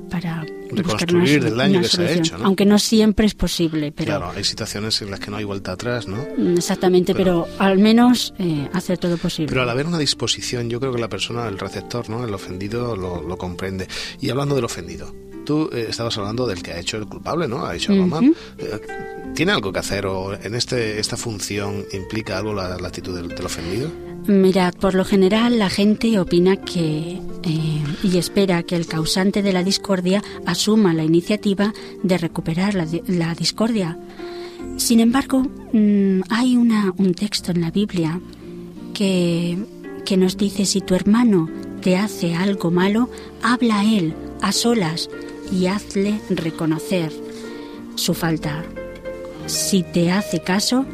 para 0.09 0.45
reconstruir 0.71 1.45
el 1.45 1.55
daño 1.55 1.81
que 1.81 1.87
se 1.87 2.03
ha 2.03 2.11
hecho. 2.11 2.37
Aunque 2.43 2.65
no 2.65 2.79
siempre 2.79 3.25
es 3.25 3.33
posible. 3.33 3.91
Pero, 3.91 4.17
claro, 4.17 4.31
hay 4.35 4.43
situaciones 4.43 5.01
en 5.01 5.11
las 5.11 5.19
que 5.19 5.31
no 5.31 5.37
hay 5.37 5.43
vuelta 5.43 5.73
atrás, 5.73 6.07
¿no? 6.07 6.17
Mm, 6.37 6.57
exactamente, 6.57 7.13
pero, 7.15 7.47
al 7.59 7.77
menos 7.79 8.33
eh, 8.39 8.69
hacer 8.73 8.97
todo 8.97 9.17
posible. 9.17 9.49
Pero 9.49 9.61
al 9.61 9.69
haber 9.69 9.85
una 9.85 9.97
disposición, 9.97 10.69
yo 10.69 10.79
creo 10.79 10.93
que 10.93 10.99
la 10.99 11.09
persona, 11.09 11.47
el 11.47 11.59
receptor, 11.59 12.09
¿no? 12.09 12.25
el 12.25 12.33
ofendido, 12.33 12.95
lo, 12.95 13.21
lo 13.21 13.37
comprende. 13.37 13.87
Y 14.19 14.29
hablando 14.29 14.55
del 14.55 14.65
ofendido, 14.65 15.13
tú 15.51 15.69
eh, 15.73 15.87
estabas 15.89 16.17
hablando 16.17 16.47
del 16.47 16.63
que 16.63 16.71
ha 16.71 16.79
hecho 16.79 16.95
el 16.95 17.07
culpable, 17.07 17.45
¿no? 17.45 17.65
Ha 17.65 17.75
hecho 17.75 17.93
mal. 17.93 18.33
Eh, 18.57 18.79
¿Tiene 19.35 19.51
algo 19.51 19.73
que 19.73 19.79
hacer 19.79 20.05
o 20.05 20.33
en 20.33 20.55
este 20.55 20.97
esta 20.97 21.17
función 21.17 21.83
implica 21.91 22.37
algo 22.37 22.53
la, 22.53 22.75
actitud 22.75 23.13
del, 23.13 23.45
ofendido? 23.45 23.89
Mirad, 24.27 24.73
por 24.75 24.93
lo 24.93 25.03
general 25.03 25.59
la 25.59 25.69
gente 25.69 26.17
opina 26.19 26.55
que 26.55 27.19
eh, 27.43 27.83
y 28.01 28.17
espera 28.17 28.63
que 28.63 28.77
el 28.77 28.87
causante 28.87 29.41
de 29.41 29.51
la 29.51 29.61
discordia 29.61 30.23
asuma 30.45 30.93
la 30.93 31.03
iniciativa 31.03 31.73
de 32.01 32.17
recuperar 32.17 32.73
la, 32.73 33.35
discordia. 33.35 33.97
Sin 34.77 35.01
embargo, 35.01 35.41
mm, 35.73 36.21
hay 36.29 36.55
una, 36.55 36.93
un 36.95 37.13
texto 37.13 37.51
en 37.51 37.59
la 37.59 37.71
Biblia 37.71 38.21
que, 38.93 39.57
que 40.05 40.15
nos 40.15 40.37
dice, 40.37 40.65
si 40.65 40.79
tu 40.79 40.95
hermano 40.95 41.49
te 41.81 41.97
hace 41.97 42.35
algo 42.35 42.71
malo, 42.71 43.09
habla 43.41 43.81
a 43.81 43.83
él 43.83 44.13
a 44.41 44.51
solas 44.51 45.09
y 45.51 45.67
hazle 45.67 46.19
reconocer 46.29 47.11
su 47.95 48.13
falta. 48.13 48.63
Si 49.47 49.83
te 49.83 50.11
hace 50.11 50.41
caso, 50.41 50.85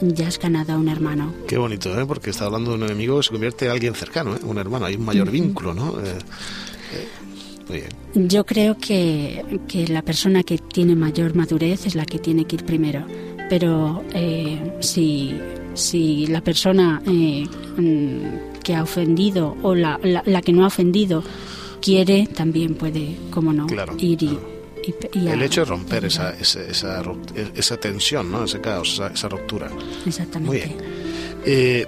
ya 0.00 0.28
has 0.28 0.38
ganado 0.38 0.72
a 0.72 0.76
un 0.76 0.88
hermano. 0.88 1.34
Qué 1.46 1.58
bonito, 1.58 1.98
¿eh? 2.00 2.06
porque 2.06 2.30
está 2.30 2.46
hablando 2.46 2.70
de 2.70 2.76
un 2.76 2.84
enemigo 2.84 3.18
que 3.18 3.24
se 3.24 3.30
convierte 3.30 3.66
en 3.66 3.72
alguien 3.72 3.94
cercano, 3.94 4.34
¿eh? 4.34 4.40
un 4.42 4.58
hermano, 4.58 4.86
hay 4.86 4.96
un 4.96 5.04
mayor 5.04 5.30
vínculo, 5.30 5.74
¿no? 5.74 5.94
Eh, 6.00 6.18
Yo 8.14 8.44
creo 8.44 8.76
que, 8.78 9.44
que, 9.68 9.86
la 9.88 10.02
persona 10.02 10.42
que 10.42 10.58
tiene 10.58 10.96
mayor 10.96 11.34
madurez 11.34 11.86
es 11.86 11.94
la 11.94 12.04
que 12.04 12.18
tiene 12.18 12.44
que 12.44 12.56
ir 12.56 12.64
primero. 12.64 13.04
Pero 13.48 14.04
eh, 14.14 14.76
si, 14.80 15.34
si 15.74 16.26
la 16.26 16.40
persona 16.40 17.02
eh, 17.06 17.46
mm, 17.76 18.60
que 18.62 18.74
ha 18.74 18.82
ofendido 18.82 19.56
o 19.62 19.74
la, 19.74 19.98
la, 20.02 20.42
que 20.42 20.52
no 20.52 20.64
ha 20.64 20.68
ofendido 20.68 21.22
quiere, 21.80 22.26
también 22.26 22.74
puede, 22.74 23.16
como 23.30 23.52
no, 23.52 23.66
ir 23.98 24.22
y, 24.22 24.38
el 25.14 25.42
hecho 25.42 25.60
de 25.60 25.66
romper 25.66 26.06
esa, 26.06 26.30
esa, 26.38 26.62
esa, 27.54 27.76
tensión, 27.76 28.30
¿no? 28.30 28.44
ese 28.44 28.60
caos, 28.60 29.00
esa, 29.12 29.28
ruptura. 29.28 29.70
Exactamente. 30.06 30.48
Muy 30.48 30.56
bien. 30.56 30.76
Eh, 31.44 31.86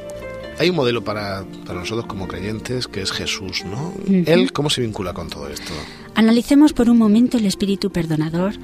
hay 0.58 0.70
un 0.70 0.76
modelo 0.76 1.02
para, 1.02 1.44
para, 1.66 1.80
nosotros 1.80 2.06
como 2.06 2.28
creyentes 2.28 2.86
que 2.88 3.00
es 3.00 3.10
Jesús, 3.10 3.64
¿no? 3.64 3.94
¿Él 4.06 4.52
cómo 4.52 4.68
se 4.68 4.82
vincula 4.82 5.14
con 5.14 5.28
todo 5.28 5.48
esto? 5.48 5.72
Analicemos 6.14 6.72
por 6.74 6.90
un 6.90 6.98
momento 6.98 7.38
el 7.38 7.46
espíritu 7.46 7.90
perdonador 7.90 8.54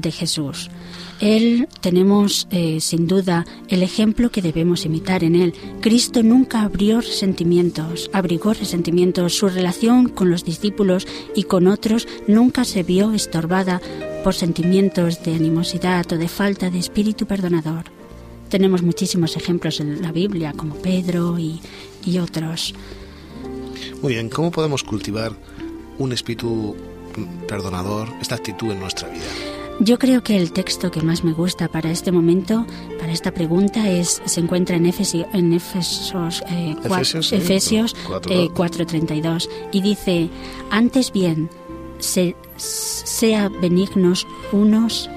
de 0.00 0.10
Jesús. 0.10 0.70
Él 1.20 1.68
tenemos 1.80 2.48
eh, 2.50 2.80
sin 2.80 3.06
duda 3.06 3.46
el 3.68 3.82
ejemplo 3.82 4.30
que 4.30 4.42
debemos 4.42 4.84
imitar 4.84 5.22
en 5.22 5.36
él. 5.36 5.54
Cristo 5.80 6.22
nunca 6.22 6.62
abrió 6.62 7.00
resentimientos, 7.00 8.10
abrigó 8.12 8.54
resentimientos. 8.54 9.34
Su 9.34 9.48
relación 9.48 10.08
con 10.08 10.30
los 10.30 10.44
discípulos 10.44 11.06
y 11.36 11.44
con 11.44 11.68
otros 11.68 12.08
nunca 12.26 12.64
se 12.64 12.82
vio 12.82 13.12
estorbada 13.12 13.80
por 14.24 14.34
sentimientos 14.34 15.22
de 15.22 15.34
animosidad 15.34 16.10
o 16.12 16.18
de 16.18 16.28
falta 16.28 16.70
de 16.70 16.78
espíritu 16.78 17.26
perdonador. 17.26 17.84
Tenemos 18.48 18.82
muchísimos 18.82 19.36
ejemplos 19.36 19.80
en 19.80 20.02
la 20.02 20.12
Biblia, 20.12 20.52
como 20.56 20.74
Pedro 20.74 21.38
y, 21.38 21.60
y 22.04 22.18
otros. 22.18 22.74
Muy 24.02 24.14
bien, 24.14 24.28
¿cómo 24.28 24.50
podemos 24.50 24.82
cultivar 24.82 25.32
un 25.98 26.12
espíritu 26.12 26.76
perdonador, 27.46 28.08
esta 28.20 28.34
actitud 28.34 28.72
en 28.72 28.80
nuestra 28.80 29.08
vida? 29.08 29.51
Yo 29.80 29.98
creo 29.98 30.22
que 30.22 30.36
el 30.36 30.52
texto 30.52 30.90
que 30.90 31.02
más 31.02 31.24
me 31.24 31.32
gusta 31.32 31.68
para 31.68 31.90
este 31.90 32.12
momento, 32.12 32.66
para 33.00 33.12
esta 33.12 33.32
pregunta, 33.32 33.88
es 33.90 34.22
se 34.24 34.40
encuentra 34.40 34.76
en, 34.76 34.86
en 34.86 35.52
Efesos, 35.52 36.42
eh, 36.48 36.76
Efesios, 37.32 37.96
4.32 38.06 39.46
eh, 39.46 39.68
y 39.72 39.80
dice, 39.80 40.30
antes 40.70 41.12
bien, 41.12 41.50
se, 41.98 42.36
sea 42.56 43.48
benignos 43.48 44.26
unos 44.52 45.10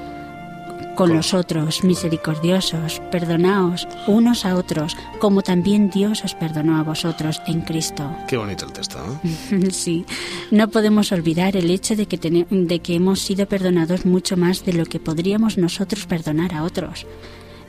con 0.95 1.13
los 1.13 1.33
otros, 1.33 1.83
misericordiosos, 1.83 3.01
perdonaos 3.11 3.87
unos 4.07 4.45
a 4.45 4.55
otros, 4.55 4.95
como 5.19 5.41
también 5.41 5.89
Dios 5.89 6.23
os 6.23 6.33
perdonó 6.33 6.77
a 6.77 6.83
vosotros 6.83 7.41
en 7.47 7.61
Cristo. 7.61 8.09
Qué 8.27 8.37
bonito 8.37 8.65
el 8.65 8.73
texto, 8.73 8.99
sí, 9.71 10.05
no 10.51 10.69
podemos 10.69 11.11
olvidar 11.11 11.55
el 11.55 11.69
hecho 11.69 11.95
de 11.95 12.07
que, 12.07 12.17
de 12.17 12.79
que 12.79 12.95
hemos 12.95 13.19
sido 13.21 13.45
perdonados 13.47 14.05
mucho 14.05 14.37
más 14.37 14.65
de 14.65 14.73
lo 14.73 14.85
que 14.85 14.99
podríamos 14.99 15.57
nosotros 15.57 16.05
perdonar 16.05 16.53
a 16.53 16.63
otros. 16.63 17.05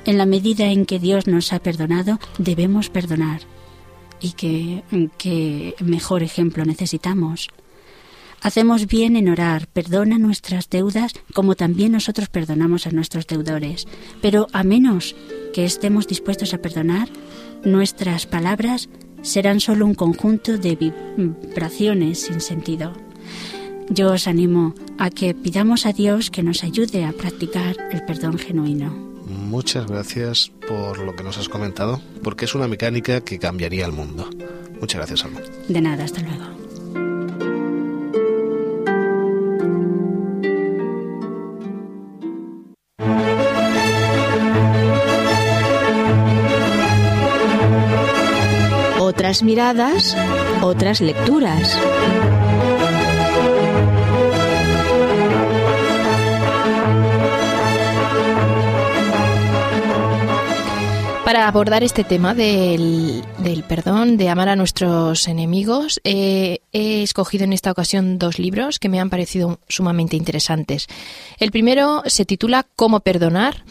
En 0.04 0.18
la 0.18 0.26
medida 0.26 0.66
en 0.66 0.86
que 0.86 1.00
Dios 1.00 1.26
nos 1.26 1.52
ha 1.52 1.58
perdonado, 1.58 2.20
debemos 2.38 2.90
perdonar. 2.90 3.40
Y 4.20 4.32
qué 4.32 4.82
que 5.18 5.74
mejor 5.80 6.22
ejemplo 6.22 6.64
necesitamos. 6.64 7.48
Hacemos 8.42 8.86
bien 8.86 9.16
en 9.16 9.28
orar, 9.28 9.66
perdona 9.68 10.18
nuestras 10.18 10.68
deudas 10.70 11.12
como 11.34 11.54
también 11.54 11.92
nosotros 11.92 12.28
perdonamos 12.28 12.86
a 12.86 12.90
nuestros 12.90 13.26
deudores. 13.26 13.86
Pero 14.22 14.46
a 14.52 14.62
menos 14.62 15.16
que 15.52 15.64
estemos 15.64 16.06
dispuestos 16.06 16.54
a 16.54 16.58
perdonar, 16.58 17.08
nuestras 17.64 18.26
palabras 18.26 18.88
serán 19.22 19.60
solo 19.60 19.86
un 19.86 19.94
conjunto 19.94 20.58
de 20.58 20.76
vibraciones 20.76 22.20
sin 22.20 22.40
sentido. 22.40 22.92
Yo 23.88 24.12
os 24.12 24.26
animo 24.26 24.74
a 24.98 25.10
que 25.10 25.34
pidamos 25.34 25.86
a 25.86 25.92
Dios 25.92 26.30
que 26.30 26.42
nos 26.42 26.64
ayude 26.64 27.04
a 27.04 27.12
practicar 27.12 27.76
el 27.90 28.04
perdón 28.04 28.38
genuino. 28.38 29.06
Muchas 29.26 29.86
gracias 29.86 30.52
por 30.68 30.98
lo 30.98 31.14
que 31.16 31.24
nos 31.24 31.38
has 31.38 31.48
comentado, 31.48 32.00
porque 32.22 32.44
es 32.44 32.54
una 32.54 32.68
mecánica 32.68 33.20
que 33.20 33.38
cambiaría 33.38 33.86
el 33.86 33.92
mundo. 33.92 34.28
Muchas 34.80 34.98
gracias, 34.98 35.24
Alma. 35.24 35.40
De 35.68 35.80
nada, 35.80 36.04
hasta 36.04 36.20
luego. 36.20 36.55
Otras 49.26 49.42
miradas, 49.42 50.16
otras 50.62 51.00
lecturas. 51.00 51.76
Para 61.24 61.48
abordar 61.48 61.82
este 61.82 62.04
tema 62.04 62.34
del, 62.34 63.24
perdón, 63.68 64.16
de 64.16 64.28
amar 64.28 64.48
a 64.48 64.56
nuestros 64.56 65.28
enemigos, 65.28 66.00
eh, 66.02 66.60
he 66.72 67.02
escogido 67.02 67.44
en 67.44 67.52
esta 67.52 67.70
ocasión 67.70 68.18
dos 68.18 68.40
libros 68.40 68.80
que 68.80 68.88
me 68.88 68.98
han 68.98 69.08
parecido 69.08 69.60
sumamente 69.68 70.16
interesantes. 70.16 70.88
El 71.38 71.52
primero 71.52 72.02
se 72.06 72.24
titula 72.24 72.66
Cómo 72.74 73.00
perdonar, 73.00 73.64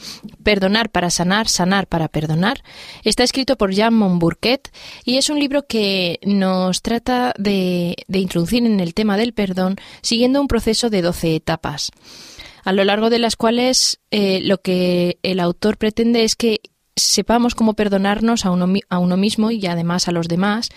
perdonar 0.43 0.89
para 0.91 1.09
sanar, 1.09 1.49
sanar 1.49 1.87
para 1.87 2.07
perdonar. 2.07 2.63
Está 3.03 3.23
escrito 3.23 3.57
por 3.57 3.73
Jean 3.73 3.93
Monbourquet 3.93 4.71
y 5.03 5.17
es 5.17 5.29
un 5.29 5.39
libro 5.39 5.67
que 5.67 6.19
nos 6.23 6.81
trata 6.81 7.33
de, 7.37 7.95
introducir 8.07 8.65
en 8.65 8.79
el 8.79 8.93
tema 8.93 9.17
del 9.17 9.33
perdón 9.33 9.75
siguiendo 10.01 10.39
un 10.39 10.47
proceso 10.47 10.89
de 10.89 11.01
12 11.01 11.35
etapas 11.35 11.91
a 12.63 12.71
lo 12.71 12.83
largo 12.83 13.11
de 13.11 13.19
las 13.19 13.35
cuales 13.35 13.99
eh, 14.09 14.39
lo 14.41 14.59
que 14.59 15.19
el 15.21 15.39
autor 15.39 15.77
pretende 15.77 16.23
es 16.23 16.35
que 16.35 16.61
sepamos 16.95 17.55
cómo 17.55 17.73
perdonarnos 17.73 18.45
a 18.45 18.51
uno, 18.51 18.71
a 18.89 18.99
uno 18.99 19.17
mismo 19.17 19.51
y 19.51 19.65
además 19.65 20.07
a 20.07 20.11
los 20.11 20.27
demás. 20.27 20.69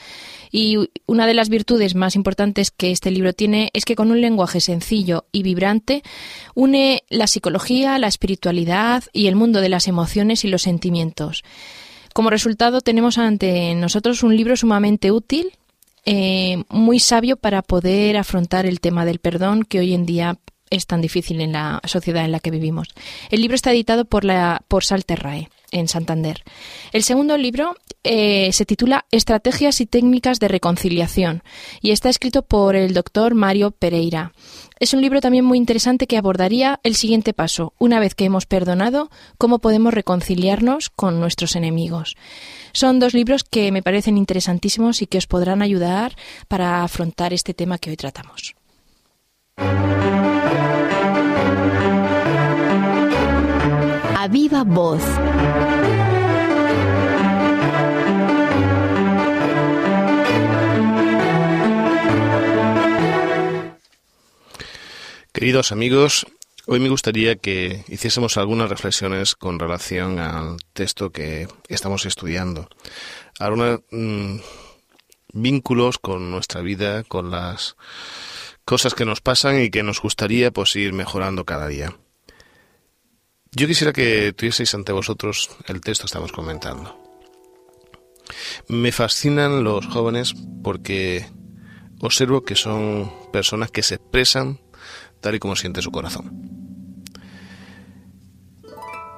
Y 0.50 0.76
una 1.07 1.26
de 1.26 1.35
las 1.35 1.48
virtudes 1.48 1.94
más 1.94 2.16
importantes 2.16 2.70
que 2.70 2.90
este 2.90 3.11
libro 3.11 3.33
tiene 3.33 3.70
es 3.74 3.85
que 3.85 3.94
con 3.94 4.11
un 4.11 4.20
lenguaje 4.20 4.61
sencillo 4.61 5.26
y 5.31 5.42
vibrante 5.42 6.02
une 6.54 7.02
la 7.11 7.26
psicología, 7.26 7.98
la 7.98 8.09
espiritualidad 8.09 9.04
y 9.12 9.26
el 9.26 9.37
mundo 9.37 9.61
de 9.61 9.68
las 9.68 9.88
emociones 9.88 10.44
y 10.44 10.48
los 10.48 10.62
sentimientos. 10.62 11.44
Como 12.14 12.31
resultado 12.31 12.81
tenemos 12.81 13.18
ante 13.18 13.74
nosotros 13.74 14.22
un 14.22 14.37
libro 14.37 14.57
sumamente 14.57 15.12
útil, 15.12 15.52
eh, 16.04 16.64
muy 16.70 17.00
sabio 17.00 17.37
para 17.37 17.62
poder 17.62 18.16
afrontar 18.16 18.64
el 18.64 18.81
tema 18.81 19.04
del 19.04 19.18
perdón 19.18 19.62
que 19.62 19.81
hoy 19.81 19.92
en 19.92 20.07
día 20.07 20.38
es 20.70 20.87
tan 20.87 21.00
difícil 21.00 21.40
en 21.40 21.52
la 21.52 21.81
sociedad 21.85 22.24
en 22.24 22.33
la 22.33 22.40
que 22.40 22.50
vivimos. 22.50 22.88
El 23.31 23.40
libro 23.40 23.54
está 23.54 23.72
editado 23.72 24.04
por, 24.04 24.24
Salterrae 24.85 25.48
en 25.70 25.88
Santander. 25.88 26.44
El 26.92 27.02
segundo 27.02 27.37
libro 27.37 27.76
eh, 28.04 28.50
se 28.52 28.64
titula 28.64 29.04
Estrategias 29.11 29.81
y 29.81 29.87
técnicas 29.87 30.40
de 30.40 30.48
reconciliación 30.48 31.42
y 31.83 31.90
está 31.90 32.09
escrito 32.09 32.42
por 32.42 32.74
el 32.74 32.94
doctor 32.94 33.35
Mario 33.35 33.70
Pereira. 33.70 34.33
Es 34.81 34.94
un 34.94 35.00
libro 35.00 35.20
también 35.20 35.44
muy 35.44 35.59
interesante 35.59 36.07
que 36.07 36.16
abordaría 36.16 36.81
el 36.85 36.94
siguiente 36.94 37.35
paso. 37.35 37.74
Una 37.78 38.00
vez 38.00 38.14
que 38.14 38.24
hemos 38.24 38.46
perdonado, 38.46 39.11
cómo 39.37 39.59
podemos 39.59 39.92
reconciliarnos 39.92 40.88
con 40.90 41.20
nuestros 41.20 41.57
enemigos. 41.57 42.16
Son 42.72 42.98
dos 43.00 43.12
libros 43.12 43.44
que 43.44 43.72
me 43.72 43.83
parecen 43.83 44.16
interesantísimos 44.16 45.02
y 45.02 45.07
que 45.07 45.18
os 45.18 45.26
podrán 45.26 45.62
ayudar 45.62 46.14
para 46.46 46.83
afrontar 46.83 47.33
este 47.33 47.54
tema 47.54 47.78
que 47.78 47.90
hoy 47.90 47.96
tratamos. 47.96 48.54
Voz. 54.64 55.02
Queridos 65.32 65.70
amigos, 65.70 66.26
hoy 66.66 66.80
me 66.80 66.88
gustaría 66.88 67.36
que 67.36 67.84
hiciésemos 67.88 68.36
algunas 68.36 68.68
reflexiones 68.68 69.36
con 69.36 69.58
relación 69.58 70.18
al 70.18 70.56
texto 70.72 71.10
que 71.10 71.46
estamos 71.68 72.06
estudiando. 72.06 72.68
Algunos 73.38 73.82
mm, 73.92 74.38
vínculos 75.34 75.98
con 75.98 76.30
nuestra 76.30 76.60
vida, 76.60 77.04
con 77.04 77.30
las 77.30 77.76
cosas 78.64 78.94
que 78.94 79.04
nos 79.04 79.20
pasan 79.20 79.62
y 79.62 79.70
que 79.70 79.84
nos 79.84 80.02
gustaría 80.02 80.50
pues 80.50 80.74
ir 80.74 80.92
mejorando 80.92 81.44
cada 81.44 81.68
día. 81.68 81.94
Yo 83.52 83.66
quisiera 83.66 83.92
que 83.92 84.32
tuvieseis 84.32 84.74
ante 84.74 84.92
vosotros 84.92 85.50
el 85.66 85.80
texto 85.80 86.02
que 86.02 86.06
estamos 86.06 86.32
comentando. 86.32 86.98
Me 88.68 88.92
fascinan 88.92 89.64
los 89.64 89.87
jóvenes 89.87 90.34
porque 90.62 91.26
observo 92.00 92.42
que 92.42 92.56
son 92.56 93.11
personas 93.32 93.70
que 93.70 93.82
se 93.82 93.96
expresan 93.96 94.61
tal 95.20 95.34
y 95.34 95.38
como 95.38 95.56
siente 95.56 95.82
su 95.82 95.90
corazón. 95.90 96.58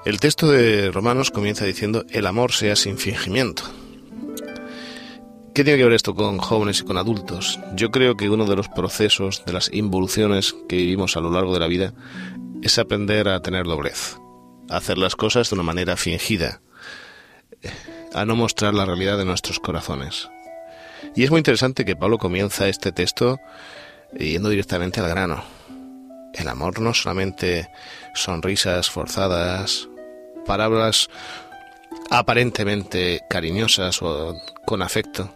El 0.06 0.18
texto 0.18 0.50
de 0.50 0.90
Romanos 0.90 1.30
comienza 1.30 1.66
diciendo, 1.66 2.06
el 2.08 2.26
amor 2.26 2.52
sea 2.52 2.74
sin 2.74 2.96
fingimiento. 2.96 3.64
¿Qué 5.52 5.60
¿Qué 5.60 5.64
tiene 5.64 5.78
que 5.78 5.84
ver 5.84 5.92
esto 5.92 6.14
con 6.14 6.38
jóvenes 6.38 6.80
y 6.80 6.84
con 6.84 6.96
adultos? 6.96 7.60
Yo 7.74 7.90
creo 7.90 8.16
que 8.16 8.30
uno 8.30 8.46
de 8.46 8.56
los 8.56 8.68
procesos, 8.68 9.44
de 9.44 9.52
las 9.52 9.70
involuciones 9.74 10.54
que 10.70 10.76
vivimos 10.76 11.18
a 11.18 11.20
lo 11.20 11.30
largo 11.30 11.52
de 11.52 11.60
la 11.60 11.66
vida, 11.66 11.92
es 12.62 12.78
aprender 12.78 13.28
a 13.28 13.40
tener 13.40 13.64
doblez, 13.64 14.18
a 14.68 14.76
hacer 14.76 14.98
las 14.98 15.16
cosas 15.16 15.50
de 15.50 15.54
una 15.54 15.62
manera 15.62 15.96
fingida, 15.96 16.60
a 18.14 18.24
no 18.24 18.36
mostrar 18.36 18.74
la 18.74 18.84
realidad 18.84 19.18
de 19.18 19.24
nuestros 19.24 19.60
corazones. 19.60 20.28
Y 21.14 21.24
es 21.24 21.30
muy 21.30 21.38
interesante 21.38 21.84
que 21.84 21.96
Pablo 21.96 22.18
comienza 22.18 22.68
este 22.68 22.92
texto 22.92 23.38
yendo 24.18 24.48
directamente 24.48 25.00
al 25.00 25.08
grano. 25.08 25.42
El 26.34 26.48
amor 26.48 26.80
no 26.80 26.94
solamente 26.94 27.68
sonrisas 28.14 28.90
forzadas, 28.90 29.88
palabras 30.46 31.08
aparentemente 32.10 33.22
cariñosas 33.28 34.02
o 34.02 34.36
con 34.66 34.82
afecto. 34.82 35.34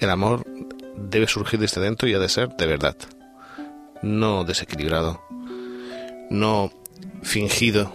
El 0.00 0.10
amor 0.10 0.44
debe 0.96 1.26
surgir 1.26 1.60
desde 1.60 1.80
dentro 1.80 2.08
y 2.08 2.14
ha 2.14 2.18
de 2.18 2.28
ser 2.28 2.48
de 2.56 2.66
verdad, 2.66 2.96
no 4.02 4.44
desequilibrado, 4.44 5.22
no 6.30 6.70
fingido 7.22 7.92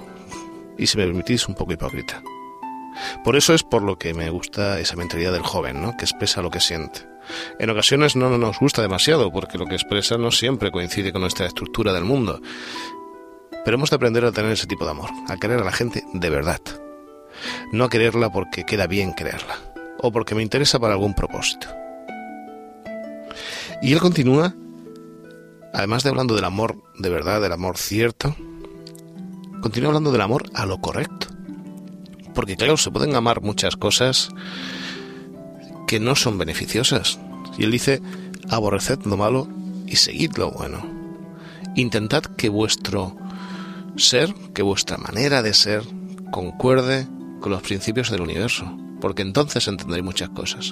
y, 0.77 0.87
si 0.87 0.97
me 0.97 1.05
permitís, 1.05 1.47
un 1.47 1.55
poco 1.55 1.73
hipócrita. 1.73 2.21
Por 3.23 3.35
eso 3.35 3.53
es 3.53 3.63
por 3.63 3.81
lo 3.81 3.97
que 3.97 4.13
me 4.13 4.29
gusta 4.29 4.79
esa 4.79 4.95
mentalidad 4.95 5.33
del 5.33 5.41
joven, 5.41 5.81
¿no? 5.81 5.97
que 5.97 6.05
expresa 6.05 6.41
lo 6.41 6.51
que 6.51 6.59
siente. 6.59 7.07
En 7.59 7.69
ocasiones 7.69 8.15
no 8.15 8.37
nos 8.37 8.59
gusta 8.59 8.81
demasiado 8.81 9.31
porque 9.31 9.57
lo 9.57 9.65
que 9.65 9.75
expresa 9.75 10.17
no 10.17 10.31
siempre 10.31 10.71
coincide 10.71 11.11
con 11.11 11.21
nuestra 11.21 11.45
estructura 11.45 11.93
del 11.93 12.03
mundo. 12.03 12.41
Pero 13.63 13.75
hemos 13.75 13.89
de 13.89 13.95
aprender 13.95 14.25
a 14.25 14.31
tener 14.31 14.51
ese 14.51 14.67
tipo 14.67 14.85
de 14.85 14.91
amor, 14.91 15.09
a 15.29 15.37
querer 15.37 15.59
a 15.59 15.63
la 15.63 15.71
gente 15.71 16.03
de 16.13 16.29
verdad. 16.29 16.59
No 17.71 17.85
a 17.85 17.89
quererla 17.89 18.31
porque 18.31 18.65
queda 18.65 18.87
bien 18.87 19.13
quererla 19.13 19.57
o 19.99 20.11
porque 20.11 20.35
me 20.35 20.43
interesa 20.43 20.79
para 20.79 20.93
algún 20.93 21.13
propósito. 21.13 21.67
Y 23.81 23.93
él 23.93 23.99
continúa, 23.99 24.53
además 25.73 26.03
de 26.03 26.09
hablando 26.09 26.36
del 26.36 26.45
amor 26.45 26.81
de 26.97 27.09
verdad, 27.09 27.41
del 27.41 27.51
amor 27.51 27.77
cierto, 27.77 28.36
continúa 29.62 29.89
hablando 29.89 30.12
del 30.12 30.21
amor 30.21 30.49
a 30.53 30.65
lo 30.65 30.79
correcto. 30.79 31.27
Porque 32.33 32.55
claro, 32.55 32.77
se 32.77 32.91
pueden 32.91 33.15
amar 33.15 33.41
muchas 33.41 33.75
cosas 33.75 34.29
que 35.88 35.99
no 35.99 36.15
son 36.15 36.38
beneficiosas. 36.38 37.19
Y 37.57 37.63
él 37.63 37.71
dice, 37.71 38.01
aborreced 38.49 38.99
lo 39.05 39.17
malo 39.17 39.47
y 39.86 39.97
seguid 39.97 40.31
lo 40.38 40.51
bueno. 40.51 40.86
Intentad 41.75 42.23
que 42.23 42.49
vuestro 42.49 43.15
ser, 43.95 44.33
que 44.53 44.62
vuestra 44.62 44.97
manera 44.97 45.41
de 45.41 45.53
ser, 45.53 45.83
concuerde 46.31 47.07
con 47.41 47.51
los 47.51 47.62
principios 47.62 48.09
del 48.09 48.21
universo, 48.21 48.65
porque 49.03 49.21
entonces 49.21 49.67
entenderéis 49.67 50.05
muchas 50.05 50.29
cosas. 50.29 50.71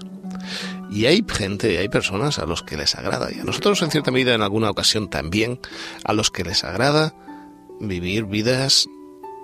Y 0.90 1.06
hay 1.06 1.22
gente, 1.28 1.78
hay 1.78 1.90
personas 1.90 2.40
a 2.40 2.46
los 2.46 2.64
que 2.64 2.78
les 2.78 2.96
agrada, 2.96 3.30
y 3.30 3.42
a 3.42 3.44
nosotros 3.44 3.82
en 3.82 3.92
cierta 3.92 4.10
medida 4.10 4.34
en 4.34 4.42
alguna 4.42 4.70
ocasión 4.70 5.10
también, 5.10 5.60
a 6.06 6.14
los 6.14 6.32
que 6.32 6.46
les 6.46 6.64
agrada 6.64 7.14
vivir 7.82 8.24
vidas 8.24 8.88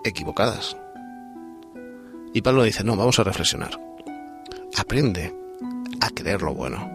equivocadas. 0.06 0.78
Y 2.34 2.42
Pablo 2.44 2.64
dice, 2.64 2.86
no, 2.86 2.96
vamos 2.96 3.20
a 3.20 3.26
reflexionar. 3.26 3.78
Aprende 4.78 5.36
a 6.00 6.10
creer 6.12 6.42
lo 6.42 6.54
bueno. 6.54 6.90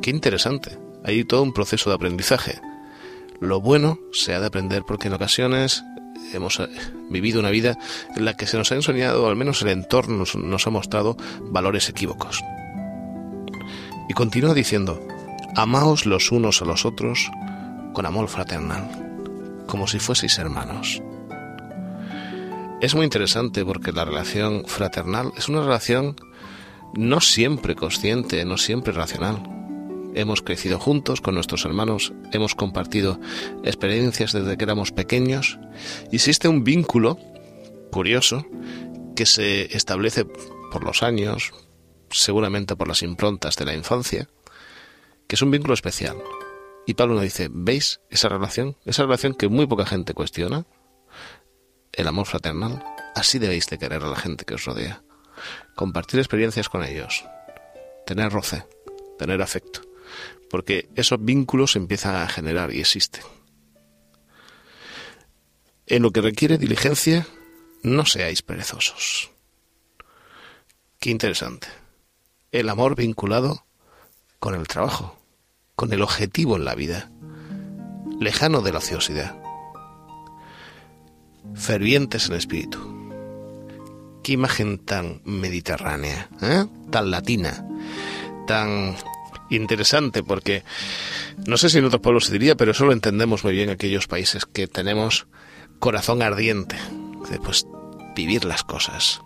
Qué 0.00 0.10
interesante. 0.10 0.76
Hay 1.04 1.22
todo 1.22 1.44
un 1.44 1.52
proceso 1.52 1.88
de 1.88 1.94
aprendizaje. 1.94 2.60
Lo 3.38 3.60
bueno 3.60 4.00
se 4.10 4.34
ha 4.34 4.40
de 4.40 4.46
aprender 4.46 4.82
porque 4.84 5.06
en 5.06 5.14
ocasiones 5.14 5.84
hemos 6.32 6.60
eh, 6.60 6.68
vivido 7.10 7.40
una 7.40 7.50
vida 7.50 7.78
en 8.16 8.24
la 8.24 8.34
que 8.34 8.46
se 8.46 8.56
nos 8.56 8.72
ha 8.72 8.74
enseñado, 8.74 9.26
al 9.28 9.36
menos 9.36 9.62
el 9.62 9.68
entorno 9.68 10.24
nos, 10.34 10.66
ha 10.66 10.70
mostrado, 10.70 11.16
valores 11.40 11.88
equívocos. 11.88 12.42
Y 14.08 14.14
continúa 14.14 14.54
diciendo, 14.54 15.00
amaos 15.56 16.06
los 16.06 16.32
unos 16.32 16.62
a 16.62 16.64
los 16.64 16.84
otros 16.84 17.30
con 17.92 18.06
amor 18.06 18.28
fraternal, 18.28 18.88
como 19.66 19.86
si 19.86 19.98
fueseis 19.98 20.38
hermanos. 20.38 21.02
Es 22.80 22.94
muy 22.94 23.04
interesante 23.04 23.64
porque 23.64 23.92
la 23.92 24.04
relación 24.04 24.64
fraternal 24.66 25.32
es 25.36 25.48
una 25.48 25.60
relación 25.60 26.16
no 26.94 27.20
siempre 27.20 27.74
consciente, 27.74 28.44
no 28.44 28.58
siempre 28.58 28.92
racional. 28.92 29.61
Hemos 30.14 30.42
crecido 30.42 30.78
juntos 30.78 31.20
con 31.20 31.34
nuestros 31.34 31.64
hermanos, 31.64 32.12
hemos 32.32 32.54
compartido 32.54 33.18
experiencias 33.64 34.32
desde 34.32 34.56
que 34.56 34.64
éramos 34.64 34.92
pequeños 34.92 35.58
y 36.10 36.16
existe 36.16 36.48
un 36.48 36.64
vínculo 36.64 37.18
curioso 37.90 38.46
que 39.16 39.26
se 39.26 39.74
establece 39.76 40.26
por 40.70 40.84
los 40.84 41.02
años, 41.02 41.52
seguramente 42.10 42.76
por 42.76 42.88
las 42.88 43.02
improntas 43.02 43.56
de 43.56 43.64
la 43.64 43.74
infancia, 43.74 44.28
que 45.26 45.36
es 45.36 45.42
un 45.42 45.50
vínculo 45.50 45.74
especial. 45.74 46.16
Y 46.86 46.94
Pablo 46.94 47.14
nos 47.14 47.22
dice, 47.22 47.48
¿veis 47.50 48.00
esa 48.10 48.28
relación? 48.28 48.76
Esa 48.84 49.04
relación 49.04 49.34
que 49.34 49.48
muy 49.48 49.66
poca 49.66 49.86
gente 49.86 50.14
cuestiona, 50.14 50.66
el 51.92 52.08
amor 52.08 52.26
fraternal, 52.26 52.82
así 53.14 53.38
debéis 53.38 53.68
de 53.68 53.78
querer 53.78 54.02
a 54.02 54.08
la 54.08 54.16
gente 54.16 54.44
que 54.44 54.54
os 54.54 54.64
rodea. 54.64 55.02
Compartir 55.74 56.18
experiencias 56.18 56.68
con 56.68 56.84
ellos, 56.84 57.24
tener 58.06 58.32
roce, 58.32 58.64
tener 59.18 59.40
afecto, 59.42 59.82
porque 60.50 60.88
esos 60.94 61.24
vínculos 61.24 61.76
empiezan 61.76 62.16
a 62.16 62.28
generar 62.28 62.72
y 62.72 62.80
existen. 62.80 63.22
En 65.86 66.02
lo 66.02 66.10
que 66.10 66.20
requiere 66.20 66.58
diligencia, 66.58 67.26
no 67.82 68.06
seáis 68.06 68.42
perezosos. 68.42 69.30
Qué 70.98 71.10
interesante. 71.10 71.68
El 72.52 72.68
amor 72.68 72.96
vinculado 72.96 73.66
con 74.38 74.54
el 74.54 74.68
trabajo, 74.68 75.18
con 75.74 75.92
el 75.92 76.02
objetivo 76.02 76.56
en 76.56 76.64
la 76.64 76.74
vida, 76.74 77.10
lejano 78.20 78.60
de 78.60 78.72
la 78.72 78.78
ociosidad 78.78 79.42
fervientes 81.54 82.28
en 82.28 82.36
espíritu. 82.36 82.78
Qué 84.22 84.32
imagen 84.32 84.78
tan 84.78 85.20
mediterránea, 85.24 86.28
¿eh? 86.40 86.66
tan 86.90 87.10
latina, 87.10 87.66
tan 88.46 88.96
interesante, 89.56 90.22
porque 90.22 90.64
no 91.46 91.56
sé 91.56 91.68
si 91.68 91.78
en 91.78 91.84
otros 91.84 92.02
pueblos 92.02 92.26
se 92.26 92.32
diría, 92.32 92.56
pero 92.56 92.72
eso 92.72 92.84
lo 92.84 92.92
entendemos 92.92 93.44
muy 93.44 93.52
bien 93.52 93.70
aquellos 93.70 94.06
países 94.06 94.46
que 94.46 94.66
tenemos 94.66 95.26
corazón 95.78 96.22
ardiente, 96.22 96.76
de 97.30 97.38
pues 97.38 97.66
vivir 98.14 98.44
las 98.44 98.62
cosas. 98.62 99.20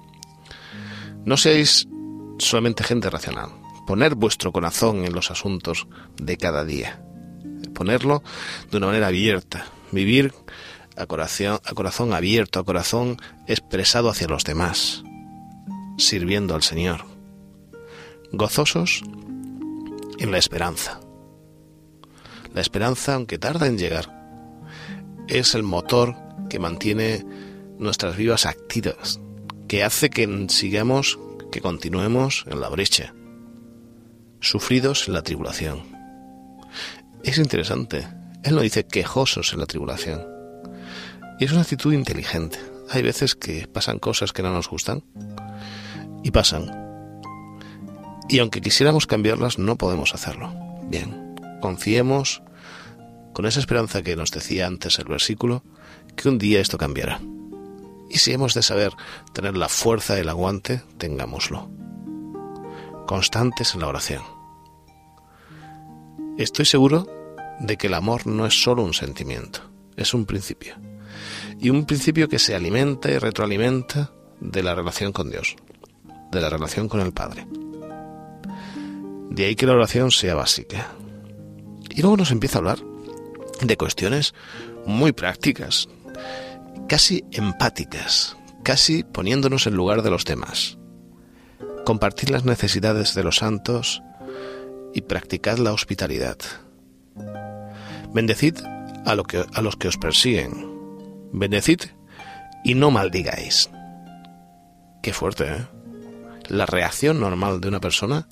No 1.25 1.37
seáis 1.37 1.87
solamente 2.39 2.85
gente 2.85 3.11
racional, 3.11 3.51
poner 3.87 4.15
vuestro 4.15 4.53
corazón 4.53 5.05
en 5.05 5.13
los 5.13 5.31
asuntos 5.31 5.87
de 6.17 6.37
cada 6.37 6.65
día, 6.65 7.03
ponerlo 7.75 8.23
de 8.71 8.79
una 8.79 8.87
manera 8.87 9.09
abierta, 9.09 9.67
vivir 9.93 10.33
a 10.97 11.07
corazón, 11.07 11.61
a 11.65 11.75
corazón 11.75 12.13
abierto, 12.13 12.59
a 12.59 12.65
corazón 12.65 13.19
expresado 13.47 14.09
hacia 14.09 14.29
los 14.29 14.45
demás, 14.45 15.03
sirviendo 15.99 16.55
al 16.55 16.63
Señor, 16.63 17.05
gozosos 18.33 19.03
en 20.19 20.31
la 20.31 20.39
esperanza. 20.39 21.01
La 22.55 22.61
esperanza, 22.61 23.15
aunque 23.15 23.39
tarda 23.39 23.67
en 23.67 23.79
llegar, 23.79 24.15
es 25.29 25.55
el 25.55 25.63
motor 25.63 26.17
que 26.49 26.59
mantiene 26.59 27.25
nuestras 27.79 28.17
vidas 28.17 28.47
activas, 28.47 29.21
que 29.69 29.85
hace 29.85 30.11
que 30.11 30.47
sigamos, 30.49 31.19
que 31.53 31.61
continuemos 31.61 32.45
en 32.49 32.61
la 32.61 32.69
brecha, 32.69 33.15
sufridos 34.41 35.09
en 35.09 35.15
la 35.15 35.23
tribulación. 35.23 35.85
Es 37.23 37.39
interesante, 37.39 38.07
él 38.43 38.55
no 38.55 38.61
dice 38.61 38.87
quejosos 38.87 39.53
en 39.53 39.61
la 39.61 39.67
tribulación, 39.67 40.37
y 41.39 41.45
es 41.45 41.53
una 41.53 41.63
actitud 41.63 41.93
inteligente. 41.93 42.59
Hay 42.89 43.03
veces 43.03 43.35
que 43.35 43.67
pasan 43.67 43.99
cosas 43.99 44.33
que 44.33 44.43
no 44.43 44.53
nos 44.53 44.69
gustan. 44.69 45.05
Y 46.23 46.31
pasan. 46.31 46.86
Y 48.29 48.39
aunque 48.41 48.61
quisiéramos 48.61 49.07
cambiarlas, 49.07 49.59
no 49.59 49.77
podemos 49.77 50.15
hacerlo. 50.15 50.53
Bien, 50.85 51.37
confiemos 51.61 52.43
con 53.33 53.47
esa 53.47 53.61
esperanza 53.61 54.03
que 54.03 54.17
nos 54.17 54.31
decía 54.31 54.67
antes 54.67 54.99
el 54.99 55.07
versículo, 55.07 55.63
que 56.17 56.29
un 56.29 56.39
día 56.39 56.61
esto 56.61 56.79
cambiará. 56.79 57.21
Y 58.09 58.19
si 58.19 58.33
hemos 58.33 58.55
de 58.55 58.63
saber 58.63 58.93
tener 59.33 59.57
la 59.57 59.69
fuerza 59.69 60.15
del 60.15 60.29
aguante, 60.29 60.83
tengámoslo. 60.97 61.69
Constantes 63.07 63.75
en 63.75 63.81
la 63.81 63.89
oración. 63.89 64.23
Estoy 66.39 66.65
seguro 66.65 67.07
de 67.61 67.77
que 67.77 67.87
el 67.87 67.95
amor 67.95 68.27
no 68.27 68.47
es 68.47 68.63
solo 68.63 68.83
un 68.83 68.95
sentimiento, 68.95 69.61
es 69.97 70.15
un 70.15 70.27
principio 70.27 70.77
y 71.59 71.71
un 71.71 71.85
principio 71.87 72.29
que 72.29 72.39
se 72.39 72.55
alimenta 72.55 73.11
y 73.11 73.19
retroalimenta 73.19 74.13
de 74.41 74.63
la 74.63 74.75
relación 74.75 75.13
con 75.13 75.31
Dios, 75.31 75.57
de 76.31 76.41
la 76.41 76.51
relación 76.51 76.89
con 76.89 77.01
el 77.01 77.13
Padre. 77.13 77.47
De 79.31 79.45
ahí 79.45 79.57
que 79.57 79.67
la 79.67 79.75
oración 79.75 80.11
sea 80.11 80.35
básica. 80.35 80.93
Y 81.91 82.03
luego 82.03 82.17
nos 82.17 82.31
empieza 82.31 82.59
a 82.59 82.61
hablar 82.61 82.79
de 83.61 83.77
cuestiones 83.77 84.35
muy 84.87 85.13
prácticas, 85.13 85.89
casi 86.89 87.25
empáticas, 87.33 88.37
casi 88.63 89.03
poniéndonos 89.03 89.67
en 89.67 89.75
lugar 89.75 90.03
de 90.03 90.11
los 90.11 90.25
demás. 90.25 90.79
Compartir 91.85 92.31
las 92.31 92.45
necesidades 92.45 93.15
de 93.15 93.25
los 93.25 93.37
santos 93.37 94.03
y 94.95 95.03
practicad 95.03 95.59
la 95.59 95.73
hospitalidad. 95.73 96.37
Bendecid 98.13 98.59
a, 99.05 99.15
lo 99.15 99.25
que, 99.25 99.45
a 99.53 99.63
los 99.63 99.77
que 99.77 99.89
os 99.89 99.97
persiguen. 99.97 100.67
Bendecid 101.33 101.81
y 102.65 102.75
no 102.75 102.91
maldigáis. 102.91 103.71
Qué 105.03 105.13
fuerte, 105.13 105.45
¿eh? 105.45 105.67
La 106.49 106.67
reacción 106.67 107.21
normal 107.21 107.61
de 107.61 107.69
una 107.69 107.81
persona 107.81 108.29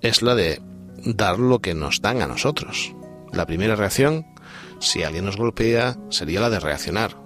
es 0.00 0.22
la 0.22 0.34
de 0.34 0.60
dar 1.04 1.38
lo 1.38 1.60
que 1.60 1.74
nos 1.74 2.00
dan 2.00 2.22
a 2.22 2.26
nosotros. 2.26 2.94
La 3.32 3.46
primera 3.46 3.76
reacción, 3.76 4.26
si 4.80 5.02
alguien 5.02 5.24
nos 5.24 5.36
golpea, 5.36 5.96
sería 6.10 6.40
la 6.40 6.50
de 6.50 6.60
reaccionar. 6.60 7.16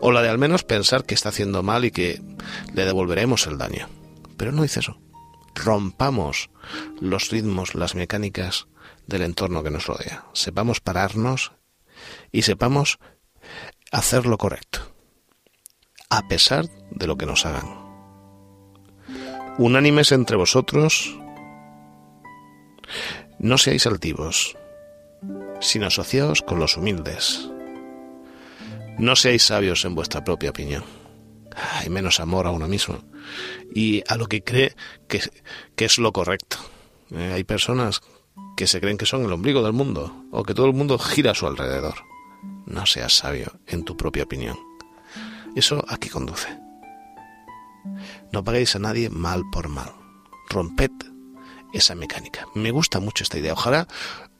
O 0.00 0.12
la 0.12 0.22
de 0.22 0.28
al 0.28 0.38
menos 0.38 0.64
pensar 0.64 1.04
que 1.04 1.14
está 1.14 1.30
haciendo 1.30 1.62
mal 1.62 1.84
y 1.84 1.90
que 1.90 2.20
le 2.74 2.84
devolveremos 2.84 3.46
el 3.46 3.58
daño. 3.58 3.88
Pero 4.36 4.52
no 4.52 4.62
dice 4.62 4.80
eso. 4.80 5.00
Rompamos 5.54 6.50
los 7.00 7.30
ritmos, 7.30 7.74
las 7.74 7.94
mecánicas 7.94 8.68
del 9.06 9.22
entorno 9.22 9.62
que 9.62 9.70
nos 9.70 9.86
rodea. 9.86 10.26
Sepamos 10.34 10.80
pararnos 10.80 11.52
y 12.30 12.42
sepamos 12.42 12.98
hacer 13.90 14.26
lo 14.26 14.38
correcto, 14.38 14.80
a 16.10 16.28
pesar 16.28 16.66
de 16.90 17.06
lo 17.06 17.16
que 17.16 17.26
nos 17.26 17.46
hagan. 17.46 17.88
Unánimes 19.56 20.12
entre 20.12 20.36
vosotros, 20.36 21.17
no 23.38 23.58
seáis 23.58 23.86
altivos, 23.86 24.56
sino 25.60 25.86
asociados 25.86 26.42
con 26.42 26.58
los 26.58 26.76
humildes. 26.76 27.48
No 28.98 29.16
seáis 29.16 29.44
sabios 29.44 29.84
en 29.84 29.94
vuestra 29.94 30.24
propia 30.24 30.50
opinión. 30.50 30.84
Hay 31.74 31.88
menos 31.88 32.20
amor 32.20 32.46
a 32.46 32.50
uno 32.50 32.68
mismo 32.68 32.98
y 33.74 34.02
a 34.08 34.16
lo 34.16 34.26
que 34.26 34.42
cree 34.42 34.74
que, 35.08 35.20
que 35.76 35.84
es 35.84 35.98
lo 35.98 36.12
correcto. 36.12 36.58
Eh, 37.10 37.32
hay 37.34 37.44
personas 37.44 38.00
que 38.56 38.66
se 38.66 38.80
creen 38.80 38.98
que 38.98 39.06
son 39.06 39.24
el 39.24 39.32
ombligo 39.32 39.62
del 39.62 39.72
mundo 39.72 40.24
o 40.30 40.42
que 40.42 40.54
todo 40.54 40.66
el 40.66 40.74
mundo 40.74 40.98
gira 40.98 41.32
a 41.32 41.34
su 41.34 41.46
alrededor. 41.46 41.94
No 42.66 42.86
seas 42.86 43.16
sabio 43.16 43.60
en 43.66 43.84
tu 43.84 43.96
propia 43.96 44.24
opinión. 44.24 44.58
¿Eso 45.56 45.84
a 45.88 45.96
qué 45.96 46.10
conduce? 46.10 46.48
No 48.32 48.44
paguéis 48.44 48.76
a 48.76 48.78
nadie 48.78 49.10
mal 49.10 49.42
por 49.50 49.68
mal. 49.68 49.90
Romped 50.50 50.90
esa 51.72 51.94
mecánica. 51.94 52.46
Me 52.54 52.70
gusta 52.70 53.00
mucho 53.00 53.24
esta 53.24 53.38
idea. 53.38 53.52
Ojalá 53.52 53.86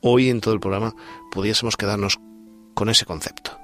hoy 0.01 0.31
en 0.31 0.41
todo 0.41 0.55
el 0.55 0.61
programa 0.61 0.95
pudiésemos 1.31 1.77
quedarnos 1.77 2.19
con 2.75 2.89
ese 2.89 3.05
concepto. 3.05 3.59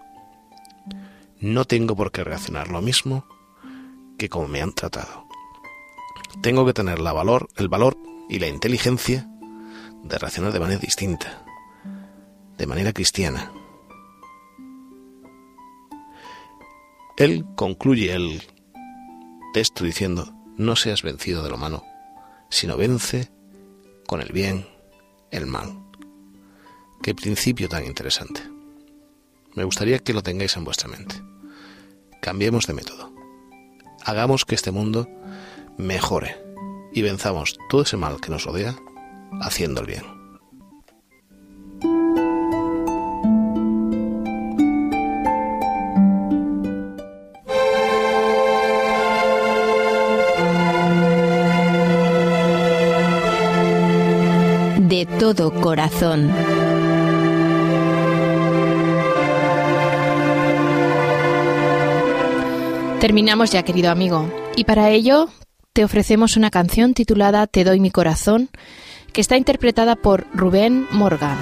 No 1.41 1.65
tengo 1.65 1.95
por 1.95 2.11
qué 2.11 2.25
reaccionar 2.25 2.69
lo 2.69 2.81
mismo 2.81 3.27
que 4.19 4.29
como 4.29 4.49
me 4.49 4.63
han 4.63 4.73
tratado. 4.73 5.27
Tengo 6.43 6.67
que 6.67 6.73
tener 6.73 7.01
la 7.01 7.13
valor, 7.13 7.49
el 7.57 7.69
valor 7.69 7.97
y 8.29 8.39
la 8.39 8.49
inteligencia 8.49 9.29
de 10.03 10.19
reaccionar 10.19 10.53
de 10.53 10.61
manera 10.61 10.81
distinta, 10.81 11.45
de 12.57 12.67
manera 12.67 12.93
cristiana. 12.93 13.53
Él 17.17 17.45
concluye 17.55 18.13
el 18.13 18.43
texto 19.53 19.85
diciendo, 19.85 20.35
no 20.57 20.75
seas 20.75 21.03
vencido 21.03 21.43
de 21.43 21.51
lo 21.51 21.57
malo, 21.57 21.85
sino 22.51 22.77
vence 22.77 23.31
con 24.07 24.21
el 24.21 24.33
bien 24.33 24.67
el 25.31 25.47
mal. 25.47 25.79
Qué 27.03 27.15
principio 27.15 27.69
tan 27.69 27.85
interesante. 27.85 28.43
Me 29.55 29.65
gustaría 29.65 29.99
que 29.99 30.15
lo 30.15 30.23
tengáis 30.23 30.57
en 30.57 30.65
vuestra 30.65 30.89
mente. 30.89 31.17
Cambiemos 32.21 32.67
de 32.67 32.75
método. 32.75 33.13
Hagamos 34.05 34.45
que 34.45 34.55
este 34.55 34.71
mundo 34.71 35.09
mejore 35.77 36.37
y 36.93 37.03
venzamos 37.03 37.57
todo 37.69 37.83
ese 37.83 37.97
mal 37.97 38.21
que 38.21 38.31
nos 38.31 38.45
rodea 38.45 38.77
haciendo 39.41 39.81
el 39.81 39.87
bien. 39.87 40.14
De 54.89 55.07
todo 55.07 55.51
corazón. 55.51 56.31
Terminamos 63.01 63.51
ya, 63.51 63.63
querido 63.63 63.91
amigo, 63.91 64.31
y 64.57 64.65
para 64.65 64.91
ello 64.91 65.31
te 65.73 65.85
ofrecemos 65.85 66.37
una 66.37 66.51
canción 66.51 66.93
titulada 66.93 67.47
Te 67.47 67.65
doy 67.65 67.81
mi 67.81 67.91
corazón, 67.91 68.51
que 69.15 69.23
está 69.23 69.39
interpretada 69.39 69.97
por 69.97 70.27
Rubén 70.35 70.87
Morgan. 70.91 71.39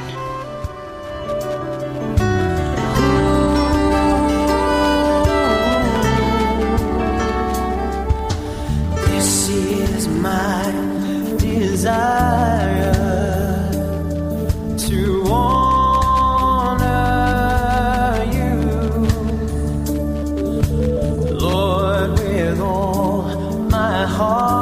Heart. 24.12 24.61